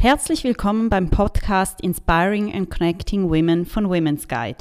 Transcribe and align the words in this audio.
Herzlich 0.00 0.44
willkommen 0.44 0.90
beim 0.90 1.10
Podcast 1.10 1.80
Inspiring 1.80 2.54
and 2.54 2.70
Connecting 2.70 3.28
Women 3.28 3.66
von 3.66 3.88
Women's 3.88 4.28
Guide. 4.28 4.58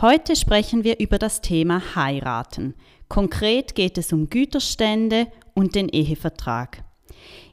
Heute 0.00 0.34
sprechen 0.34 0.82
wir 0.82 0.98
über 0.98 1.18
das 1.18 1.42
Thema 1.42 1.94
Heiraten. 1.94 2.72
Konkret 3.06 3.74
geht 3.74 3.98
es 3.98 4.14
um 4.14 4.30
Güterstände 4.30 5.26
und 5.52 5.74
den 5.74 5.90
Ehevertrag. 5.90 6.84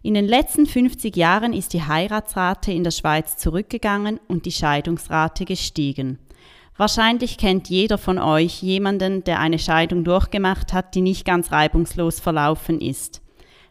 In 0.02 0.14
den 0.14 0.24
letzten 0.24 0.66
50 0.66 1.14
Jahren 1.18 1.52
ist 1.52 1.74
die 1.74 1.84
Heiratsrate 1.84 2.72
in 2.72 2.86
der 2.86 2.92
Schweiz 2.92 3.36
zurückgegangen 3.36 4.22
und 4.30 4.46
die 4.46 4.54
Scheidungsrate 4.54 5.44
gestiegen. 5.44 6.20
Wahrscheinlich 6.78 7.38
kennt 7.38 7.70
jeder 7.70 7.98
von 7.98 8.18
euch 8.18 8.62
jemanden, 8.62 9.26
der 9.26 9.42
eine 9.42 9.60
Scheidung 9.60 10.06
durchgemacht 10.06 10.72
hat, 10.72 10.96
die 10.96 11.02
nicht 11.02 11.26
ganz 11.26 11.52
reibungslos 11.52 12.22
verlaufen 12.22 12.80
ist. 12.80 13.25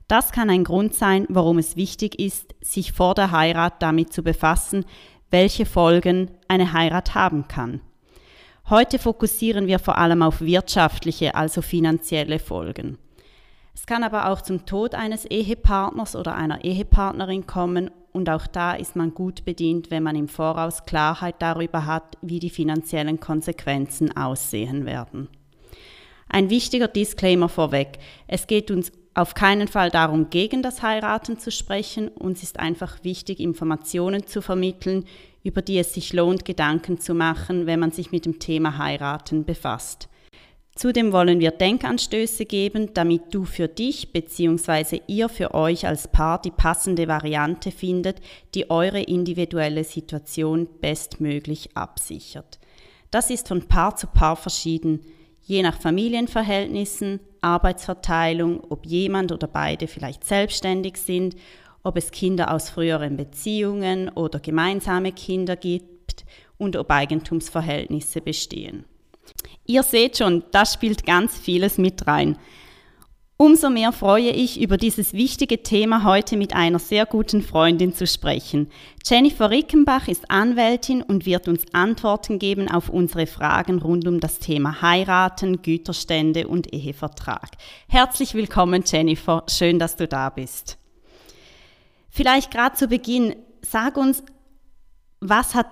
Das 0.08 0.32
kann 0.32 0.50
ein 0.50 0.64
Grund 0.64 0.94
sein, 0.94 1.26
warum 1.28 1.58
es 1.58 1.76
wichtig 1.76 2.18
ist, 2.18 2.54
sich 2.60 2.92
vor 2.92 3.14
der 3.14 3.30
Heirat 3.30 3.82
damit 3.82 4.12
zu 4.12 4.22
befassen, 4.22 4.84
welche 5.30 5.66
Folgen 5.66 6.30
eine 6.46 6.72
Heirat 6.72 7.14
haben 7.14 7.48
kann. 7.48 7.80
Heute 8.68 8.98
fokussieren 8.98 9.66
wir 9.66 9.78
vor 9.78 9.98
allem 9.98 10.22
auf 10.22 10.40
wirtschaftliche, 10.40 11.34
also 11.34 11.62
finanzielle 11.62 12.38
Folgen. 12.38 12.98
Es 13.74 13.86
kann 13.86 14.04
aber 14.04 14.30
auch 14.30 14.40
zum 14.40 14.66
Tod 14.66 14.94
eines 14.94 15.24
Ehepartners 15.24 16.14
oder 16.14 16.34
einer 16.34 16.64
Ehepartnerin 16.64 17.46
kommen 17.46 17.90
und 18.12 18.30
auch 18.30 18.46
da 18.46 18.74
ist 18.74 18.94
man 18.94 19.12
gut 19.12 19.44
bedient, 19.44 19.90
wenn 19.90 20.04
man 20.04 20.14
im 20.14 20.28
Voraus 20.28 20.84
Klarheit 20.84 21.34
darüber 21.40 21.84
hat, 21.84 22.16
wie 22.22 22.38
die 22.38 22.50
finanziellen 22.50 23.18
Konsequenzen 23.18 24.16
aussehen 24.16 24.86
werden. 24.86 25.28
Ein 26.28 26.48
wichtiger 26.48 26.88
Disclaimer 26.88 27.48
vorweg. 27.48 27.98
Es 28.28 28.46
geht 28.46 28.70
uns 28.70 28.92
auf 29.14 29.34
keinen 29.34 29.68
Fall 29.68 29.90
darum, 29.90 30.30
gegen 30.30 30.62
das 30.62 30.82
Heiraten 30.82 31.38
zu 31.38 31.50
sprechen. 31.50 32.08
Uns 32.08 32.42
ist 32.42 32.58
einfach 32.58 33.04
wichtig, 33.04 33.40
Informationen 33.40 34.26
zu 34.26 34.42
vermitteln, 34.42 35.04
über 35.44 35.62
die 35.62 35.78
es 35.78 35.94
sich 35.94 36.12
lohnt, 36.12 36.44
Gedanken 36.44 36.98
zu 36.98 37.14
machen, 37.14 37.66
wenn 37.66 37.80
man 37.80 37.92
sich 37.92 38.10
mit 38.10 38.26
dem 38.26 38.38
Thema 38.40 38.78
Heiraten 38.78 39.44
befasst. 39.44 40.08
Zudem 40.74 41.12
wollen 41.12 41.38
wir 41.38 41.52
Denkanstöße 41.52 42.46
geben, 42.46 42.92
damit 42.94 43.32
du 43.32 43.44
für 43.44 43.68
dich 43.68 44.12
bzw. 44.12 45.02
ihr 45.06 45.28
für 45.28 45.54
euch 45.54 45.86
als 45.86 46.08
Paar 46.08 46.42
die 46.42 46.50
passende 46.50 47.06
Variante 47.06 47.70
findet, 47.70 48.20
die 48.56 48.70
eure 48.70 49.00
individuelle 49.00 49.84
Situation 49.84 50.66
bestmöglich 50.80 51.76
absichert. 51.76 52.58
Das 53.12 53.30
ist 53.30 53.46
von 53.46 53.68
Paar 53.68 53.94
zu 53.94 54.08
Paar 54.08 54.34
verschieden, 54.34 55.00
je 55.42 55.62
nach 55.62 55.80
Familienverhältnissen, 55.80 57.20
Arbeitsverteilung, 57.44 58.60
ob 58.70 58.86
jemand 58.86 59.30
oder 59.30 59.46
beide 59.46 59.86
vielleicht 59.86 60.24
selbstständig 60.24 60.96
sind, 60.96 61.36
ob 61.82 61.96
es 61.96 62.10
Kinder 62.10 62.52
aus 62.52 62.70
früheren 62.70 63.16
Beziehungen 63.16 64.08
oder 64.08 64.40
gemeinsame 64.40 65.12
Kinder 65.12 65.54
gibt 65.54 66.24
und 66.56 66.76
ob 66.76 66.90
Eigentumsverhältnisse 66.90 68.20
bestehen. 68.20 68.84
Ihr 69.66 69.82
seht 69.82 70.18
schon, 70.18 70.44
da 70.50 70.66
spielt 70.66 71.06
ganz 71.06 71.38
vieles 71.38 71.78
mit 71.78 72.06
rein. 72.06 72.36
Umso 73.36 73.68
mehr 73.68 73.90
freue 73.90 74.30
ich, 74.30 74.60
über 74.60 74.76
dieses 74.76 75.12
wichtige 75.12 75.64
Thema 75.64 76.04
heute 76.04 76.36
mit 76.36 76.54
einer 76.54 76.78
sehr 76.78 77.04
guten 77.04 77.42
Freundin 77.42 77.92
zu 77.92 78.06
sprechen. 78.06 78.70
Jennifer 79.04 79.50
Rickenbach 79.50 80.06
ist 80.06 80.30
Anwältin 80.30 81.02
und 81.02 81.26
wird 81.26 81.48
uns 81.48 81.64
Antworten 81.72 82.38
geben 82.38 82.70
auf 82.70 82.88
unsere 82.88 83.26
Fragen 83.26 83.80
rund 83.80 84.06
um 84.06 84.20
das 84.20 84.38
Thema 84.38 84.82
Heiraten, 84.82 85.62
Güterstände 85.62 86.46
und 86.46 86.72
Ehevertrag. 86.72 87.50
Herzlich 87.88 88.34
willkommen, 88.34 88.84
Jennifer. 88.86 89.42
Schön, 89.50 89.80
dass 89.80 89.96
du 89.96 90.06
da 90.06 90.30
bist. 90.30 90.78
Vielleicht 92.10 92.52
gerade 92.52 92.76
zu 92.76 92.86
Beginn, 92.86 93.34
sag 93.62 93.96
uns, 93.96 94.22
was 95.18 95.56
hat 95.56 95.66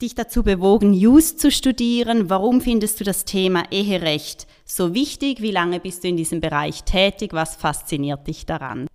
dich 0.00 0.14
dazu 0.14 0.42
bewogen, 0.42 0.94
Just 0.94 1.40
zu 1.40 1.50
studieren? 1.50 2.30
Warum 2.30 2.62
findest 2.62 3.00
du 3.00 3.04
das 3.04 3.26
Thema 3.26 3.64
Eherecht 3.70 4.46
so 4.74 4.94
wichtig? 4.94 5.42
Wie 5.42 5.50
lange 5.50 5.80
bist 5.80 6.02
du 6.02 6.08
in 6.08 6.16
diesem 6.16 6.40
Bereich 6.40 6.84
tätig? 6.84 7.32
Was 7.32 7.56
fasziniert 7.56 8.26
dich 8.26 8.46
daran? 8.46 8.86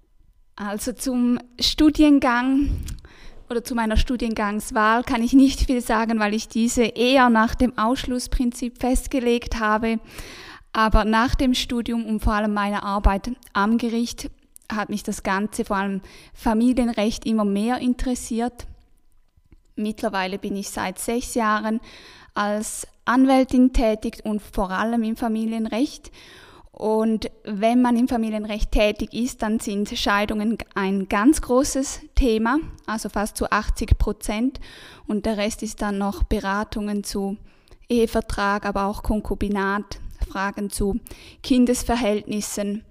Also 0.56 0.92
zum 0.92 1.40
Studiengang 1.60 2.70
oder 3.50 3.64
zu 3.64 3.76
meiner 3.76 3.96
Studiengangswahl 3.96 5.04
kann 5.04 5.22
ich 5.22 5.34
nicht 5.34 5.62
viel 5.62 5.82
sagen, 5.82 6.20
weil 6.20 6.34
ich 6.34 6.48
diese 6.48 6.84
eher 6.84 7.30
nach 7.30 7.54
dem 7.54 7.78
Ausschlussprinzip 7.78 8.80
festgelegt 8.80 9.60
habe. 9.60 10.00
Aber 10.74 11.06
nach 11.06 11.36
dem 11.36 11.54
Studium 11.54 12.06
und 12.06 12.22
vor 12.22 12.34
allem 12.34 12.54
meiner 12.54 12.84
Arbeit 12.84 13.32
am 13.54 13.78
Gericht 13.78 14.32
hat 14.72 14.90
mich 14.90 15.04
das 15.04 15.24
Ganze, 15.24 15.64
vor 15.64 15.78
allem 15.78 16.02
Familienrecht, 16.34 17.26
immer 17.26 17.46
mehr 17.46 17.78
interessiert. 17.78 18.66
Mittlerweile 19.76 20.40
bin 20.40 20.56
ich 20.56 20.70
seit 20.70 20.98
sechs 20.98 21.36
Jahren 21.36 21.80
als 22.38 22.88
Anwältin 23.06 23.74
tätig 23.74 24.22
und 24.24 24.42
vor 24.42 24.70
allem 24.70 25.04
im 25.04 25.16
Familienrecht. 25.16 26.12
Und 26.72 27.32
wenn 27.44 27.82
man 27.82 27.98
im 27.98 28.08
Familienrecht 28.08 28.72
tätig 28.72 29.12
ist, 29.14 29.42
dann 29.42 29.60
sind 29.60 29.90
Scheidungen 29.98 30.60
ein 30.76 31.10
ganz 31.10 31.42
großes 31.42 32.02
Thema, 32.14 32.60
also 32.86 33.10
fast 33.10 33.38
zu 33.38 33.52
80 33.52 33.98
Prozent. 33.98 34.60
Und 35.08 35.26
der 35.26 35.38
Rest 35.38 35.64
ist 35.64 35.82
dann 35.82 35.98
noch 35.98 36.22
Beratungen 36.24 37.04
zu 37.04 37.38
Ehevertrag, 37.90 38.68
aber 38.68 38.86
auch 38.86 39.02
Konkubinat, 39.02 40.00
Fragen 40.30 40.70
zu 40.70 41.00
Kindesverhältnissen. 41.42 42.84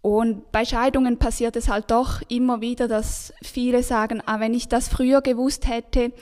Und 0.00 0.52
bei 0.52 0.64
Scheidungen 0.64 1.18
passiert 1.18 1.56
es 1.56 1.68
halt 1.68 1.90
doch 1.90 2.22
immer 2.28 2.60
wieder, 2.60 2.86
dass 2.86 3.34
viele 3.42 3.82
sagen, 3.82 4.22
ah, 4.24 4.38
wenn 4.38 4.54
ich 4.54 4.68
das 4.68 4.88
früher 4.88 5.20
gewusst 5.20 5.68
hätte, 5.68 6.12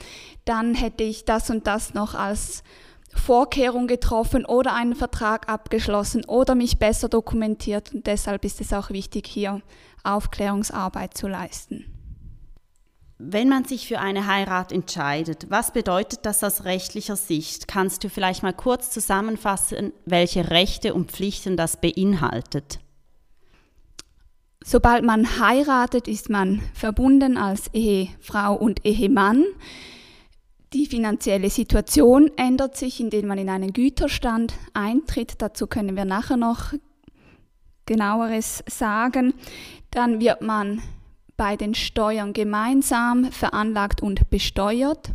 dann 0.45 0.75
hätte 0.75 1.05
ich 1.05 1.25
das 1.25 1.51
und 1.51 1.67
das 1.67 1.95
noch 1.95 2.15
als 2.15 2.63
Vorkehrung 3.15 3.87
getroffen 3.87 4.45
oder 4.45 4.75
einen 4.75 4.95
Vertrag 4.95 5.49
abgeschlossen 5.49 6.25
oder 6.25 6.55
mich 6.55 6.79
besser 6.79 7.09
dokumentiert. 7.09 7.95
Und 7.95 8.07
deshalb 8.07 8.45
ist 8.45 8.61
es 8.61 8.73
auch 8.73 8.91
wichtig, 8.91 9.27
hier 9.27 9.63
Aufklärungsarbeit 10.03 11.17
zu 11.17 11.29
leisten. 11.29 11.85
Wenn 13.19 13.49
man 13.49 13.65
sich 13.65 13.87
für 13.87 14.01
eine 14.01 14.27
Heirat 14.27 14.73
entscheidet, 14.73 15.47
was 15.49 15.73
bedeutet 15.73 16.21
das 16.27 16.43
aus 16.43 16.65
rechtlicher 16.65 17.17
Sicht? 17.17 17.69
Kannst 17.69 18.03
du 18.03 18.11
vielleicht 18.11 18.43
mal 18.43 18.53
kurz 18.53 18.91
zusammenfassen, 18.91 19.93
welche 20.05 20.51
Rechte 20.51 20.93
und 20.95 21.13
Pflichten 21.13 21.57
das 21.57 21.81
beinhaltet? 21.81 22.81
Sobald 24.65 25.05
man 25.05 25.39
heiratet, 25.39 26.09
ist 26.09 26.29
man 26.29 26.61
verbunden 26.75 27.37
als 27.37 27.69
Ehefrau 27.73 28.55
und 28.55 28.85
Ehemann. 28.85 29.45
Die 30.75 30.87
finanzielle 30.87 31.51
Situation 31.51 32.33
ändert 32.37 32.77
sich, 32.77 32.99
indem 32.99 33.29
man 33.29 33.39
in 33.39 33.49
einen 33.49 33.73
Güterstand 33.73 34.55
eintritt. 34.73 35.35
Dazu 35.39 35.69
können 35.69 35.95
wir 35.95 36.05
nachher 36.05 36.37
noch 36.37 36.73
genaueres 37.87 38.65
sagen. 38.69 39.35
Dann 39.93 40.19
wird 40.19 40.41
man 40.41 40.83
bei 41.37 41.55
den 41.55 41.77
Steuern 41.77 42.33
gemeinsam 42.33 43.31
veranlagt 43.31 44.03
und 44.03 44.29
besteuert. 44.31 45.13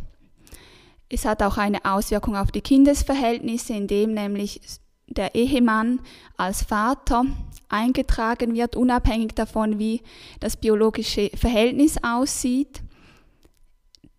Es 1.10 1.26
hat 1.26 1.42
auch 1.42 1.58
eine 1.58 1.84
Auswirkung 1.84 2.36
auf 2.36 2.50
die 2.52 2.62
Kindesverhältnisse, 2.62 3.74
indem 3.74 4.14
nämlich 4.14 4.62
der 5.08 5.34
Ehemann 5.34 6.00
als 6.38 6.62
Vater 6.62 7.26
eingetragen 7.68 8.54
wird, 8.54 8.76
unabhängig 8.76 9.34
davon, 9.34 9.78
wie 9.78 10.00
das 10.38 10.56
biologische 10.56 11.28
Verhältnis 11.34 12.02
aussieht. 12.02 12.80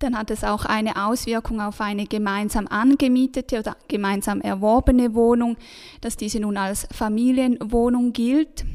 Dann 0.01 0.17
hat 0.17 0.31
es 0.31 0.43
auch 0.43 0.65
eine 0.65 1.05
Auswirkung 1.05 1.61
auf 1.61 1.79
eine 1.79 2.07
gemeinsam 2.07 2.65
angemietete 2.67 3.59
oder 3.59 3.77
gemeinsam 3.87 4.41
erworbene 4.41 5.13
Wohnung, 5.13 5.57
dass 6.01 6.17
diese 6.17 6.39
nun 6.39 6.57
als 6.57 6.87
Familienwohnung 6.91 8.11
gilt. 8.11 8.65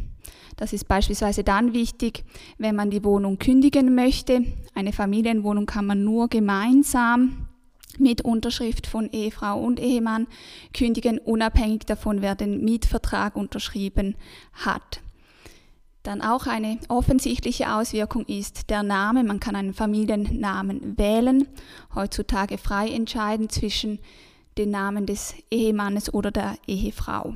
Das 0.56 0.73
ist 0.73 0.87
beispielsweise 0.87 1.43
dann 1.43 1.75
wichtig, 1.75 2.25
wenn 2.58 2.76
man 2.76 2.90
die 2.90 3.02
Wohnung 3.02 3.38
kündigen 3.38 3.96
möchte. 3.96 4.44
Eine 4.75 4.93
Familienwohnung 4.93 5.67
kann 5.67 5.87
man 5.87 6.05
nur 6.05 6.28
gemeinsam 6.28 7.49
mit 7.99 8.22
Unterschrift 8.22 8.87
von 8.87 9.11
Ehefrau 9.11 9.58
und 9.61 9.81
Ehemann 9.81 10.29
kündigen, 10.72 11.19
unabhängig 11.19 11.87
davon, 11.87 12.22
wer 12.22 12.37
den 12.37 12.64
Mietvertrag 12.64 13.34
unterschrieben 13.34 14.14
hat. 14.52 15.00
Dann 16.06 16.23
auch 16.23 16.47
eine 16.47 16.79
offensichtliche 16.87 17.75
Auswirkung 17.75 18.26
ist 18.26 18.70
der 18.70 18.85
Name. 18.85 19.25
Man 19.25 19.41
kann 19.41 19.56
einen 19.56 19.75
Familiennamen 19.75 20.97
wählen, 20.97 21.49
heutzutage 21.97 22.58
frei 22.58 22.88
entscheiden 22.91 23.50
zwischen 23.50 23.99
den 24.56 24.70
Namen 24.70 25.06
des 25.06 25.35
Ehemannes 25.50 26.14
oder 26.14 26.31
der 26.31 26.55
Ehefrau. 26.69 27.35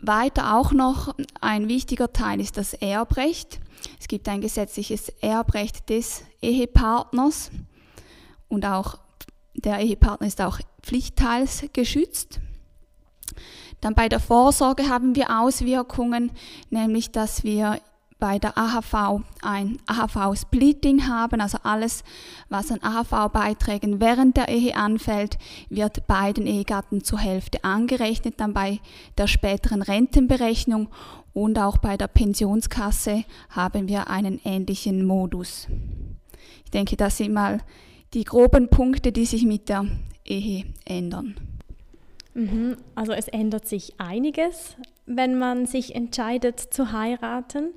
Weiter 0.00 0.54
auch 0.54 0.72
noch 0.72 1.14
ein 1.40 1.66
wichtiger 1.66 2.12
Teil 2.12 2.42
ist 2.42 2.58
das 2.58 2.74
Erbrecht. 2.74 3.58
Es 3.98 4.06
gibt 4.06 4.28
ein 4.28 4.42
gesetzliches 4.42 5.08
Erbrecht 5.22 5.88
des 5.88 6.24
Ehepartners 6.42 7.50
und 8.48 8.66
auch 8.66 8.98
der 9.54 9.78
Ehepartner 9.78 10.26
ist 10.26 10.42
auch 10.42 10.60
pflichtteilsgeschützt. 10.82 12.38
Dann 13.82 13.94
bei 13.94 14.08
der 14.08 14.20
Vorsorge 14.20 14.88
haben 14.88 15.16
wir 15.16 15.40
Auswirkungen, 15.40 16.30
nämlich 16.70 17.10
dass 17.10 17.44
wir 17.44 17.80
bei 18.22 18.38
der 18.38 18.56
AHV 18.56 19.24
ein 19.42 19.78
AHV-Splitting 19.88 21.08
haben, 21.08 21.40
also 21.40 21.58
alles, 21.64 22.04
was 22.48 22.70
an 22.70 22.78
AHV-Beiträgen 22.80 24.00
während 24.00 24.36
der 24.36 24.48
Ehe 24.48 24.76
anfällt, 24.76 25.36
wird 25.68 26.06
beiden 26.06 26.46
Ehegatten 26.46 27.02
zur 27.02 27.18
Hälfte 27.18 27.64
angerechnet, 27.64 28.34
dann 28.38 28.54
bei 28.54 28.78
der 29.18 29.26
späteren 29.26 29.82
Rentenberechnung 29.82 30.88
und 31.32 31.58
auch 31.58 31.78
bei 31.78 31.96
der 31.96 32.06
Pensionskasse 32.06 33.24
haben 33.50 33.88
wir 33.88 34.08
einen 34.08 34.40
ähnlichen 34.44 35.04
Modus. 35.04 35.66
Ich 36.64 36.70
denke, 36.70 36.96
das 36.96 37.16
sind 37.16 37.34
mal 37.34 37.58
die 38.14 38.22
groben 38.22 38.68
Punkte, 38.68 39.10
die 39.10 39.26
sich 39.26 39.44
mit 39.44 39.68
der 39.68 39.86
Ehe 40.24 40.66
ändern. 40.84 41.34
Mhm. 42.34 42.76
Also 42.94 43.12
es 43.12 43.28
ändert 43.28 43.66
sich 43.66 43.94
einiges, 43.98 44.76
wenn 45.06 45.38
man 45.38 45.66
sich 45.66 45.94
entscheidet 45.94 46.60
zu 46.60 46.92
heiraten. 46.92 47.70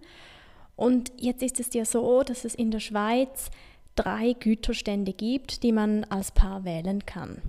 Und 0.76 1.12
jetzt 1.18 1.44
ist 1.44 1.60
es 1.60 1.74
ja 1.74 1.86
so, 1.86 2.24
dass 2.24 2.46
es 2.46 2.56
in 2.56 2.72
der 2.72 2.80
Schweiz 2.80 3.50
drei 3.96 4.34
Güterstände 4.34 5.14
gibt, 5.14 5.64
die 5.64 5.72
man 5.72 6.04
als 6.06 6.32
Paar 6.32 6.66
wählen 6.66 7.06
kann. 7.06 7.42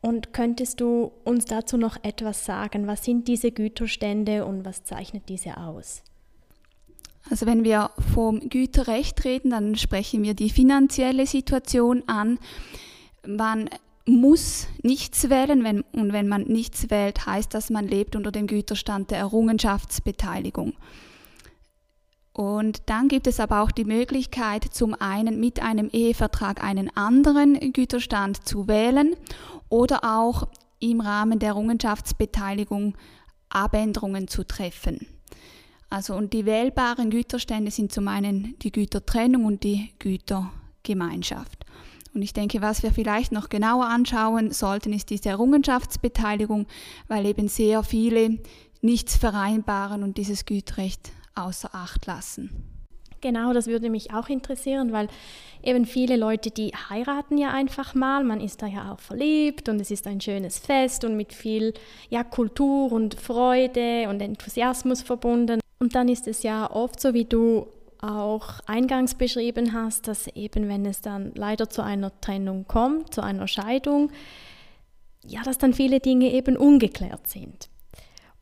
Und 0.00 0.32
könntest 0.32 0.80
du 0.80 1.10
uns 1.24 1.44
dazu 1.46 1.76
noch 1.76 1.96
etwas 2.04 2.44
sagen? 2.44 2.86
Was 2.86 3.04
sind 3.04 3.26
diese 3.26 3.50
Güterstände 3.50 4.44
und 4.44 4.64
was 4.64 4.84
zeichnet 4.84 5.28
diese 5.28 5.56
aus? 5.56 6.02
Also 7.30 7.46
wenn 7.46 7.64
wir 7.64 7.90
vom 8.14 8.48
Güterrecht 8.48 9.24
reden, 9.24 9.50
dann 9.50 9.74
sprechen 9.74 10.22
wir 10.22 10.34
die 10.34 10.50
finanzielle 10.50 11.26
Situation 11.26 12.04
an. 12.06 12.38
Man 13.26 13.68
muss 14.08 14.68
nichts 14.82 15.28
wählen 15.28 15.62
wenn, 15.64 15.82
und 15.92 16.12
wenn 16.12 16.28
man 16.28 16.42
nichts 16.42 16.90
wählt, 16.90 17.26
heißt 17.26 17.52
das, 17.52 17.70
man 17.70 17.86
lebt 17.86 18.16
unter 18.16 18.32
dem 18.32 18.46
Güterstand 18.46 19.10
der 19.10 19.18
Errungenschaftsbeteiligung. 19.18 20.72
Und 22.32 22.82
dann 22.86 23.08
gibt 23.08 23.26
es 23.26 23.40
aber 23.40 23.62
auch 23.62 23.70
die 23.70 23.84
Möglichkeit, 23.84 24.64
zum 24.64 24.94
einen 24.94 25.40
mit 25.40 25.60
einem 25.60 25.90
Ehevertrag 25.90 26.62
einen 26.62 26.88
anderen 26.96 27.72
Güterstand 27.72 28.46
zu 28.46 28.68
wählen 28.68 29.14
oder 29.68 30.04
auch 30.04 30.46
im 30.78 31.00
Rahmen 31.00 31.40
der 31.40 31.48
Errungenschaftsbeteiligung 31.48 32.96
Abänderungen 33.48 34.28
zu 34.28 34.44
treffen. 34.44 35.06
Also 35.90 36.14
und 36.14 36.32
die 36.32 36.46
wählbaren 36.46 37.10
Güterstände 37.10 37.70
sind 37.70 37.92
zum 37.92 38.08
einen 38.08 38.54
die 38.60 38.72
Gütertrennung 38.72 39.44
und 39.44 39.64
die 39.64 39.90
Gütergemeinschaft. 39.98 41.64
Und 42.18 42.22
ich 42.22 42.32
denke, 42.32 42.60
was 42.60 42.82
wir 42.82 42.90
vielleicht 42.90 43.30
noch 43.30 43.48
genauer 43.48 43.86
anschauen 43.86 44.50
sollten, 44.50 44.92
ist 44.92 45.10
diese 45.10 45.28
Errungenschaftsbeteiligung, 45.28 46.66
weil 47.06 47.24
eben 47.26 47.46
sehr 47.46 47.84
viele 47.84 48.40
nichts 48.80 49.14
vereinbaren 49.14 50.02
und 50.02 50.18
dieses 50.18 50.44
Gütrecht 50.44 51.12
außer 51.36 51.72
Acht 51.72 52.06
lassen. 52.06 52.50
Genau, 53.20 53.52
das 53.52 53.68
würde 53.68 53.88
mich 53.88 54.12
auch 54.12 54.28
interessieren, 54.28 54.90
weil 54.90 55.06
eben 55.62 55.86
viele 55.86 56.16
Leute, 56.16 56.50
die 56.50 56.72
heiraten 56.90 57.38
ja 57.38 57.50
einfach 57.50 57.94
mal, 57.94 58.24
man 58.24 58.40
ist 58.40 58.62
da 58.62 58.66
ja 58.66 58.90
auch 58.90 58.98
verliebt 58.98 59.68
und 59.68 59.80
es 59.80 59.92
ist 59.92 60.08
ein 60.08 60.20
schönes 60.20 60.58
Fest 60.58 61.04
und 61.04 61.16
mit 61.16 61.32
viel 61.32 61.72
ja, 62.10 62.24
Kultur 62.24 62.90
und 62.90 63.14
Freude 63.14 64.08
und 64.08 64.20
Enthusiasmus 64.20 65.02
verbunden. 65.02 65.60
Und 65.78 65.94
dann 65.94 66.08
ist 66.08 66.26
es 66.26 66.42
ja 66.42 66.68
oft 66.68 66.98
so, 66.98 67.14
wie 67.14 67.26
du 67.26 67.68
auch 68.00 68.60
eingangs 68.66 69.14
beschrieben 69.14 69.72
hast, 69.72 70.08
dass 70.08 70.26
eben 70.28 70.68
wenn 70.68 70.86
es 70.86 71.00
dann 71.00 71.32
leider 71.34 71.68
zu 71.68 71.82
einer 71.82 72.18
Trennung 72.20 72.66
kommt, 72.66 73.14
zu 73.14 73.22
einer 73.22 73.48
Scheidung, 73.48 74.10
ja, 75.24 75.42
dass 75.42 75.58
dann 75.58 75.74
viele 75.74 76.00
Dinge 76.00 76.32
eben 76.32 76.56
ungeklärt 76.56 77.26
sind. 77.26 77.68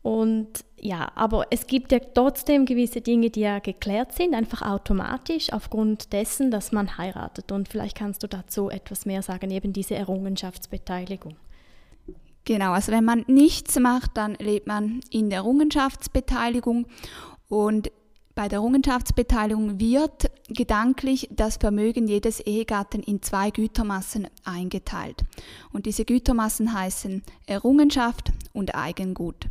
Und 0.02 0.64
ja, 0.78 1.10
aber 1.16 1.46
es 1.50 1.66
gibt 1.66 1.90
ja 1.90 1.98
trotzdem 1.98 2.64
gewisse 2.64 3.00
Dinge, 3.00 3.30
die 3.30 3.40
ja 3.40 3.58
geklärt 3.58 4.12
sind, 4.12 4.34
einfach 4.34 4.62
automatisch 4.62 5.52
aufgrund 5.52 6.12
dessen, 6.12 6.52
dass 6.52 6.70
man 6.70 6.96
heiratet. 6.96 7.50
Und 7.50 7.68
vielleicht 7.68 7.96
kannst 7.96 8.22
du 8.22 8.28
dazu 8.28 8.70
etwas 8.70 9.04
mehr 9.04 9.22
sagen, 9.22 9.50
eben 9.50 9.72
diese 9.72 9.96
Errungenschaftsbeteiligung. 9.96 11.34
Genau, 12.44 12.70
also 12.70 12.92
wenn 12.92 13.04
man 13.04 13.24
nichts 13.26 13.76
macht, 13.80 14.12
dann 14.16 14.34
lebt 14.34 14.68
man 14.68 15.00
in 15.10 15.28
der 15.28 15.38
Errungenschaftsbeteiligung 15.38 16.86
und 17.48 17.90
bei 18.36 18.48
der 18.48 18.58
Errungenschaftsbeteiligung 18.58 19.80
wird 19.80 20.30
gedanklich 20.48 21.26
das 21.32 21.56
Vermögen 21.56 22.06
jedes 22.06 22.38
Ehegatten 22.38 23.02
in 23.02 23.22
zwei 23.22 23.50
Gütermassen 23.50 24.28
eingeteilt. 24.44 25.24
Und 25.72 25.86
diese 25.86 26.04
Gütermassen 26.04 26.74
heißen 26.74 27.22
Errungenschaft 27.46 28.32
und 28.52 28.74
Eigengut. 28.74 29.46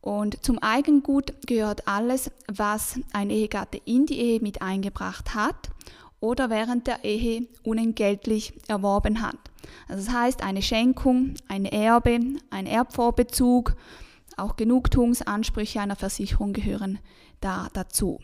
Und 0.00 0.44
zum 0.44 0.60
Eigengut 0.60 1.34
gehört 1.48 1.88
alles, 1.88 2.30
was 2.46 3.00
ein 3.12 3.30
Ehegatte 3.30 3.80
in 3.84 4.06
die 4.06 4.20
Ehe 4.20 4.40
mit 4.40 4.62
eingebracht 4.62 5.34
hat 5.34 5.68
oder 6.20 6.50
während 6.50 6.86
der 6.86 7.02
Ehe 7.02 7.48
unentgeltlich 7.64 8.52
erworben 8.68 9.22
hat. 9.22 9.38
Also 9.88 10.06
das 10.06 10.14
heißt 10.14 10.44
eine 10.44 10.62
Schenkung, 10.62 11.34
ein 11.48 11.64
Erbe, 11.64 12.20
ein 12.50 12.66
Erbvorbezug, 12.66 13.74
auch 14.38 14.56
Genugtuungsansprüche 14.56 15.80
einer 15.80 15.96
Versicherung 15.96 16.52
gehören 16.52 16.98
da 17.40 17.68
dazu. 17.72 18.20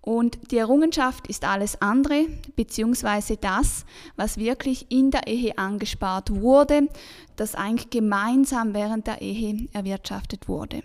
Und 0.00 0.50
die 0.50 0.58
Errungenschaft 0.58 1.28
ist 1.28 1.44
alles 1.44 1.80
andere, 1.80 2.26
beziehungsweise 2.56 3.38
das, 3.38 3.86
was 4.16 4.36
wirklich 4.36 4.90
in 4.90 5.10
der 5.10 5.26
Ehe 5.26 5.56
angespart 5.56 6.30
wurde, 6.30 6.88
das 7.36 7.54
eigentlich 7.54 7.88
gemeinsam 7.88 8.74
während 8.74 9.06
der 9.06 9.22
Ehe 9.22 9.66
erwirtschaftet 9.72 10.46
wurde. 10.46 10.82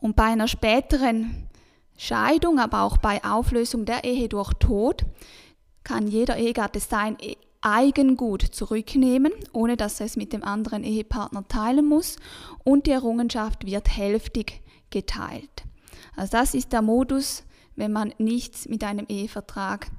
Und 0.00 0.16
bei 0.16 0.24
einer 0.24 0.48
späteren 0.48 1.48
Scheidung, 1.98 2.58
aber 2.58 2.80
auch 2.80 2.96
bei 2.96 3.22
Auflösung 3.22 3.84
der 3.84 4.04
Ehe 4.04 4.28
durch 4.28 4.54
Tod, 4.54 5.04
kann 5.84 6.06
jeder 6.08 6.38
Ehegatte 6.38 6.80
sein 6.80 7.18
Eigengut 7.62 8.42
zurücknehmen, 8.42 9.32
ohne 9.52 9.76
dass 9.76 10.00
er 10.00 10.06
es 10.06 10.16
mit 10.16 10.32
dem 10.32 10.44
anderen 10.44 10.84
Ehepartner 10.84 11.46
teilen 11.48 11.86
muss. 11.86 12.16
Und 12.64 12.86
die 12.86 12.90
Errungenschaft 12.90 13.66
wird 13.66 13.88
hälftig 13.88 14.60
geteilt. 14.90 15.64
Also 16.16 16.32
das 16.32 16.54
ist 16.54 16.72
der 16.72 16.82
Modus, 16.82 17.44
wenn 17.76 17.92
man 17.92 18.12
nichts 18.18 18.68
mit 18.68 18.84
einem 18.84 19.06
Ehevertrag 19.08 19.90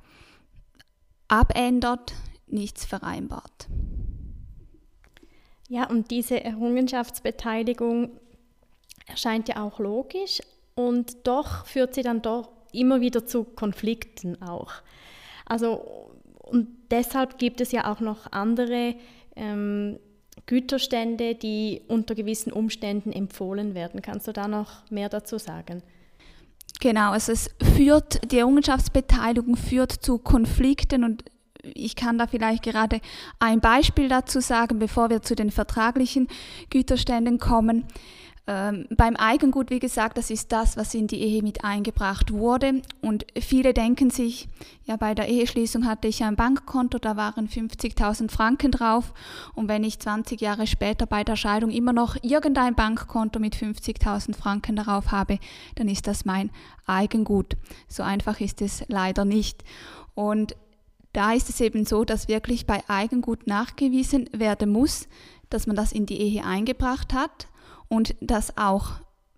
abändert, 1.27 2.13
nichts 2.48 2.86
vereinbart. 2.86 3.67
Ja, 5.70 5.89
und 5.89 6.12
diese 6.12 6.43
Errungenschaftsbeteiligung 6.43 8.12
erscheint 9.08 9.48
ja 9.50 9.63
auch 9.63 9.79
logisch 9.79 10.41
und 10.75 11.25
doch 11.25 11.65
führt 11.65 11.96
sie 11.96 12.03
dann 12.03 12.22
doch 12.22 12.50
immer 12.72 13.01
wieder 13.01 13.25
zu 13.25 13.43
Konflikten 13.43 14.41
auch. 14.41 14.72
Also 15.46 16.12
und 16.43 16.67
deshalb 16.91 17.39
gibt 17.39 17.62
es 17.62 17.71
ja 17.71 17.91
auch 17.91 18.00
noch 18.00 18.31
andere 18.31 18.95
ähm, 19.35 19.97
Güterstände, 20.45 21.35
die 21.35 21.81
unter 21.88 22.15
gewissen 22.15 22.51
Umständen 22.51 23.12
empfohlen 23.12 23.73
werden. 23.73 24.01
Kannst 24.01 24.27
du 24.27 24.33
da 24.33 24.47
noch 24.47 24.89
mehr 24.91 25.09
dazu 25.09 25.38
sagen? 25.38 25.81
Genau, 26.79 27.12
also 27.12 27.31
es 27.31 27.50
führt, 27.75 28.31
die 28.31 28.39
Errungenschaftsbeteiligung 28.39 29.55
führt 29.55 29.91
zu 29.91 30.17
Konflikten 30.17 31.03
und 31.03 31.23
ich 31.63 31.95
kann 31.95 32.17
da 32.17 32.27
vielleicht 32.27 32.63
gerade 32.63 33.00
ein 33.39 33.62
Beispiel 33.62 34.09
dazu 34.09 34.41
sagen, 34.41 34.79
bevor 34.79 35.09
wir 35.09 35.21
zu 35.21 35.33
den 35.33 35.50
vertraglichen 35.50 36.27
Güterständen 36.69 37.39
kommen. 37.39 37.85
Ähm, 38.45 38.88
beim 38.89 39.15
Eigengut, 39.15 39.69
wie 39.69 39.79
gesagt, 39.79 40.17
das 40.17 40.29
ist 40.29 40.51
das, 40.51 40.75
was 40.75 40.93
in 40.93 41.07
die 41.07 41.21
Ehe 41.21 41.41
mit 41.41 41.63
eingebracht 41.63 42.33
wurde. 42.33 42.81
Und 43.00 43.25
viele 43.39 43.73
denken 43.73 44.09
sich, 44.09 44.50
ja, 44.83 44.97
bei 44.97 45.15
der 45.15 45.29
Eheschließung 45.29 45.85
hatte 45.85 46.09
ich 46.09 46.25
ein 46.25 46.35
Bankkonto, 46.35 46.97
da 46.97 47.15
waren 47.15 47.47
50.000 47.47 48.29
Franken 48.29 48.71
drauf. 48.71 49.13
Und 49.53 49.69
wenn 49.69 49.85
ich 49.85 50.00
20 50.00 50.41
Jahre 50.41 50.67
später 50.67 51.05
bei 51.05 51.23
der 51.23 51.38
Scheidung 51.38 51.69
immer 51.69 51.93
noch 51.93 52.17
irgendein 52.21 52.75
Bankkonto 52.75 53.39
mit 53.39 53.55
50.000 53.55 54.35
Franken 54.35 54.75
darauf 54.75 55.12
habe, 55.12 55.39
dann 55.75 55.88
ist 55.88 56.07
das 56.07 56.25
mein 56.25 56.51
Eigengut. 56.85 57.55
So 57.88 58.03
einfach 58.03 58.41
ist 58.41 58.62
es 58.62 58.83
leider 58.89 59.23
nicht. 59.23 59.63
Und 60.15 60.57
da 61.13 61.31
ist 61.31 61.50
es 61.50 61.62
eben 61.62 61.85
so, 61.85 62.03
dass 62.03 62.27
wirklich 62.27 62.65
bei 62.65 62.83
Eigengut 62.89 63.47
nachgewiesen 63.47 64.29
werden 64.33 64.69
muss, 64.69 65.07
dass 65.50 65.65
man 65.65 65.77
das 65.77 65.93
in 65.93 66.05
die 66.05 66.19
Ehe 66.19 66.43
eingebracht 66.43 67.13
hat 67.13 67.47
und 67.93 68.15
dass 68.21 68.57
auch, 68.57 68.93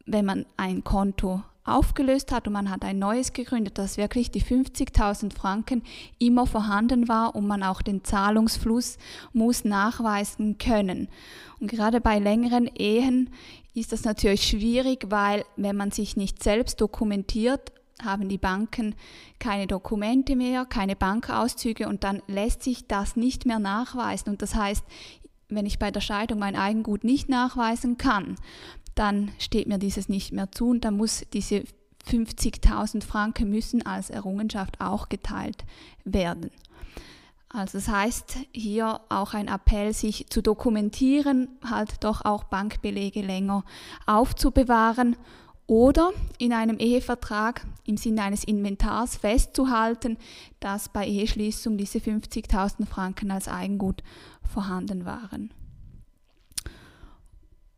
wenn 0.06 0.24
man 0.24 0.46
ein 0.56 0.86
Konto 0.86 1.44
aufgelöst 1.66 2.32
hat 2.32 2.48
und 2.48 2.54
man 2.54 2.70
hat 2.70 2.86
ein 2.86 3.00
neues 3.00 3.34
gegründet, 3.34 3.78
dass 3.78 3.98
wirklich 3.98 4.32
die 4.32 4.42
50.000 4.42 5.34
Franken 5.34 5.84
immer 6.20 6.48
vorhanden 6.48 7.10
war 7.10 7.36
und 7.36 7.48
man 7.48 7.64
auch 7.64 7.82
den 7.82 8.06
Zahlungsfluss 8.06 8.98
muss 9.34 9.66
nachweisen 9.66 10.58
können. 10.58 11.10
Und 11.60 11.70
gerade 11.70 12.00
bei 12.00 12.18
längeren 12.18 12.68
Ehen 12.68 13.30
ist 13.74 13.92
das 13.92 14.06
natürlich 14.06 14.48
schwierig, 14.48 15.08
weil 15.10 15.44
wenn 15.58 15.76
man 15.76 15.92
sich 15.92 16.16
nicht 16.16 16.42
selbst 16.42 16.80
dokumentiert, 16.80 17.74
haben 18.02 18.30
die 18.30 18.38
Banken 18.38 18.96
keine 19.38 19.68
Dokumente 19.68 20.38
mehr, 20.38 20.64
keine 20.64 20.96
Bankauszüge 20.96 21.90
und 21.90 22.06
dann 22.06 22.22
lässt 22.28 22.64
sich 22.64 22.88
das 22.88 23.18
nicht 23.18 23.46
mehr 23.46 23.60
nachweisen. 23.60 24.30
Und 24.30 24.42
das 24.42 24.56
heißt, 24.56 24.86
wenn 25.50 25.66
ich 25.66 25.80
bei 25.80 25.92
der 25.92 26.02
Scheidung 26.02 26.40
mein 26.40 26.56
Eigengut 26.56 27.04
nicht 27.04 27.30
nachweisen 27.30 27.98
kann, 27.98 28.36
dann 28.96 29.32
steht 29.40 29.68
mir 29.68 29.78
dieses 29.78 30.10
nicht 30.10 30.32
mehr 30.32 30.52
zu 30.52 30.70
und 30.70 30.86
dann 30.86 30.98
muss 30.98 31.26
diese 31.34 31.64
50.000 32.10 33.04
Franken 33.04 33.50
müssen 33.50 33.86
als 33.86 34.10
Errungenschaft 34.10 34.80
auch 34.80 35.10
geteilt 35.10 35.66
werden. 36.04 36.52
Also 37.50 37.78
das 37.78 37.88
heißt 37.88 38.38
hier 38.52 39.00
auch 39.10 39.34
ein 39.34 39.48
Appell, 39.48 39.94
sich 39.94 40.28
zu 40.30 40.42
dokumentieren, 40.42 41.48
halt 41.64 42.04
doch 42.04 42.26
auch 42.26 42.44
Bankbelege 42.46 43.22
länger 43.22 43.64
aufzubewahren 44.06 45.16
oder 45.68 46.12
in 46.38 46.54
einem 46.54 46.78
Ehevertrag 46.78 47.66
im 47.86 47.98
Sinne 47.98 48.24
eines 48.24 48.44
Inventars 48.44 49.18
festzuhalten, 49.18 50.18
dass 50.60 50.90
bei 50.90 51.08
Eheschließung 51.08 51.78
diese 51.78 52.00
50.000 52.00 52.86
Franken 52.86 53.32
als 53.32 53.48
Eigengut 53.48 54.04
vorhanden 54.44 55.06
waren. 55.06 55.52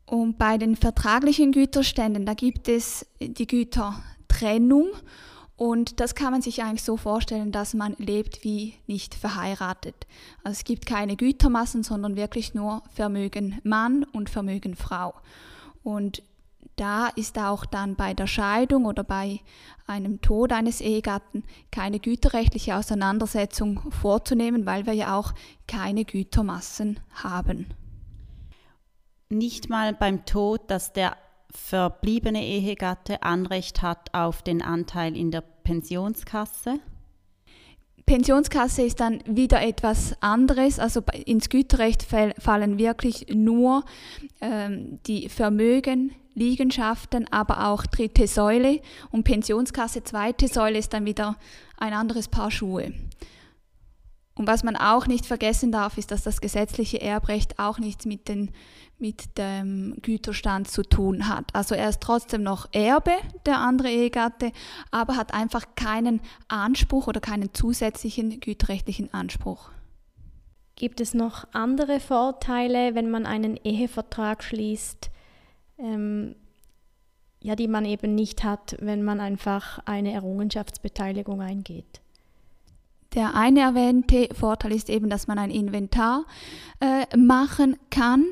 Und 0.05 0.37
bei 0.37 0.57
den 0.57 0.75
vertraglichen 0.75 1.51
Güterständen, 1.51 2.25
da 2.25 2.33
gibt 2.33 2.69
es 2.69 3.05
die 3.19 3.47
Gütertrennung 3.47 4.87
und 5.57 5.99
das 5.99 6.13
kann 6.13 6.31
man 6.31 6.41
sich 6.41 6.61
eigentlich 6.63 6.83
so 6.83 6.97
vorstellen, 6.97 7.51
dass 7.51 7.73
man 7.73 7.95
lebt 7.97 8.43
wie 8.43 8.75
nicht 8.85 9.15
verheiratet. 9.15 9.95
Also 10.43 10.57
es 10.57 10.63
gibt 10.63 10.85
keine 10.85 11.17
Gütermassen, 11.17 11.83
sondern 11.83 12.15
wirklich 12.15 12.53
nur 12.53 12.83
Vermögen 12.93 13.59
Mann 13.63 14.03
und 14.13 14.29
Vermögen 14.29 14.75
Frau. 14.75 15.15
Und 15.83 16.21
da 16.77 17.09
ist 17.09 17.37
auch 17.37 17.65
dann 17.65 17.95
bei 17.95 18.13
der 18.13 18.27
Scheidung 18.27 18.85
oder 18.85 19.03
bei 19.03 19.41
einem 19.85 20.21
Tod 20.21 20.53
eines 20.53 20.79
Ehegatten 20.79 21.43
keine 21.71 21.99
güterrechtliche 21.99 22.77
Auseinandersetzung 22.77 23.91
vorzunehmen, 23.91 24.65
weil 24.65 24.85
wir 24.85 24.93
ja 24.93 25.17
auch 25.17 25.33
keine 25.67 26.05
Gütermassen 26.05 26.99
haben 27.13 27.67
nicht 29.29 29.69
mal 29.69 29.93
beim 29.93 30.25
Tod, 30.25 30.61
dass 30.67 30.93
der 30.93 31.17
verbliebene 31.53 32.43
Ehegatte 32.43 33.23
Anrecht 33.23 33.81
hat 33.81 34.13
auf 34.13 34.41
den 34.41 34.61
Anteil 34.61 35.15
in 35.15 35.31
der 35.31 35.41
Pensionskasse? 35.41 36.79
Pensionskasse 38.05 38.83
ist 38.83 39.01
dann 39.01 39.21
wieder 39.25 39.61
etwas 39.61 40.15
anderes. 40.21 40.79
Also 40.79 41.01
ins 41.25 41.49
Güterrecht 41.49 42.03
fallen 42.03 42.77
wirklich 42.77 43.27
nur 43.33 43.83
ähm, 44.39 44.99
die 45.07 45.27
Vermögen, 45.27 46.15
Liegenschaften, 46.37 47.27
aber 47.31 47.67
auch 47.67 47.85
dritte 47.85 48.27
Säule. 48.27 48.79
Und 49.09 49.23
Pensionskasse, 49.23 50.03
zweite 50.03 50.47
Säule 50.47 50.77
ist 50.77 50.93
dann 50.93 51.05
wieder 51.05 51.35
ein 51.77 51.93
anderes 51.93 52.27
Paar 52.27 52.51
Schuhe. 52.51 52.93
Und 54.35 54.45
was 54.45 54.63
man 54.63 54.75
auch 54.75 55.07
nicht 55.07 55.25
vergessen 55.25 55.71
darf, 55.71 55.97
ist, 55.97 56.11
dass 56.11 56.21
das 56.21 56.41
gesetzliche 56.41 57.01
Erbrecht 57.01 57.57
auch 57.57 57.79
nichts 57.79 58.05
mit, 58.05 58.27
den, 58.27 58.51
mit 58.99 59.35
dem 59.39 59.95
Güterstand 60.03 60.69
zu 60.69 60.83
tun 60.83 61.27
hat. 61.27 61.45
Also 61.53 61.73
er 61.73 61.89
ist 61.89 62.01
trotzdem 62.01 62.43
noch 62.43 62.67
Erbe, 62.71 63.13
der 63.47 63.57
andere 63.57 63.89
Ehegatte, 63.89 64.51
aber 64.91 65.15
hat 65.15 65.33
einfach 65.33 65.65
keinen 65.75 66.21
Anspruch 66.49 67.07
oder 67.07 67.19
keinen 67.19 67.51
zusätzlichen 67.55 68.39
güterrechtlichen 68.39 69.11
Anspruch. 69.11 69.71
Gibt 70.75 71.01
es 71.01 71.15
noch 71.15 71.47
andere 71.53 71.99
Vorteile, 71.99 72.93
wenn 72.93 73.09
man 73.09 73.25
einen 73.25 73.57
Ehevertrag 73.57 74.43
schließt, 74.43 75.09
ähm, 75.77 76.35
ja, 77.41 77.55
die 77.55 77.67
man 77.67 77.85
eben 77.85 78.15
nicht 78.15 78.43
hat, 78.43 78.75
wenn 78.79 79.03
man 79.03 79.19
einfach 79.19 79.79
eine 79.85 80.13
Errungenschaftsbeteiligung 80.13 81.41
eingeht? 81.41 82.01
Der 83.13 83.35
eine 83.35 83.61
erwähnte 83.61 84.29
Vorteil 84.33 84.73
ist 84.73 84.89
eben, 84.89 85.09
dass 85.09 85.27
man 85.27 85.39
ein 85.39 85.49
Inventar 85.49 86.25
äh, 86.79 87.17
machen 87.17 87.77
kann 87.89 88.25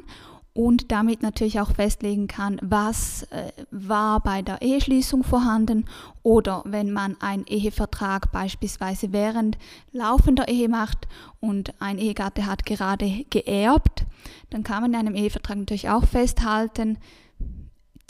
und 0.53 0.91
damit 0.91 1.21
natürlich 1.21 1.59
auch 1.59 1.71
festlegen 1.71 2.27
kann, 2.27 2.59
was 2.61 3.23
äh, 3.23 3.51
war 3.71 4.21
bei 4.21 4.41
der 4.41 4.61
Eheschließung 4.61 5.23
vorhanden 5.23 5.85
oder 6.23 6.63
wenn 6.65 6.91
man 6.91 7.17
einen 7.19 7.45
Ehevertrag 7.45 8.31
beispielsweise 8.31 9.11
während 9.11 9.57
laufender 9.91 10.47
Ehe 10.47 10.69
macht 10.69 11.09
und 11.41 11.73
ein 11.81 11.97
Ehegatte 11.97 12.45
hat 12.45 12.65
gerade 12.65 13.25
geerbt, 13.29 14.05
dann 14.49 14.63
kann 14.63 14.81
man 14.81 14.93
in 14.93 14.99
einem 14.99 15.15
Ehevertrag 15.15 15.57
natürlich 15.57 15.89
auch 15.89 16.05
festhalten, 16.05 16.99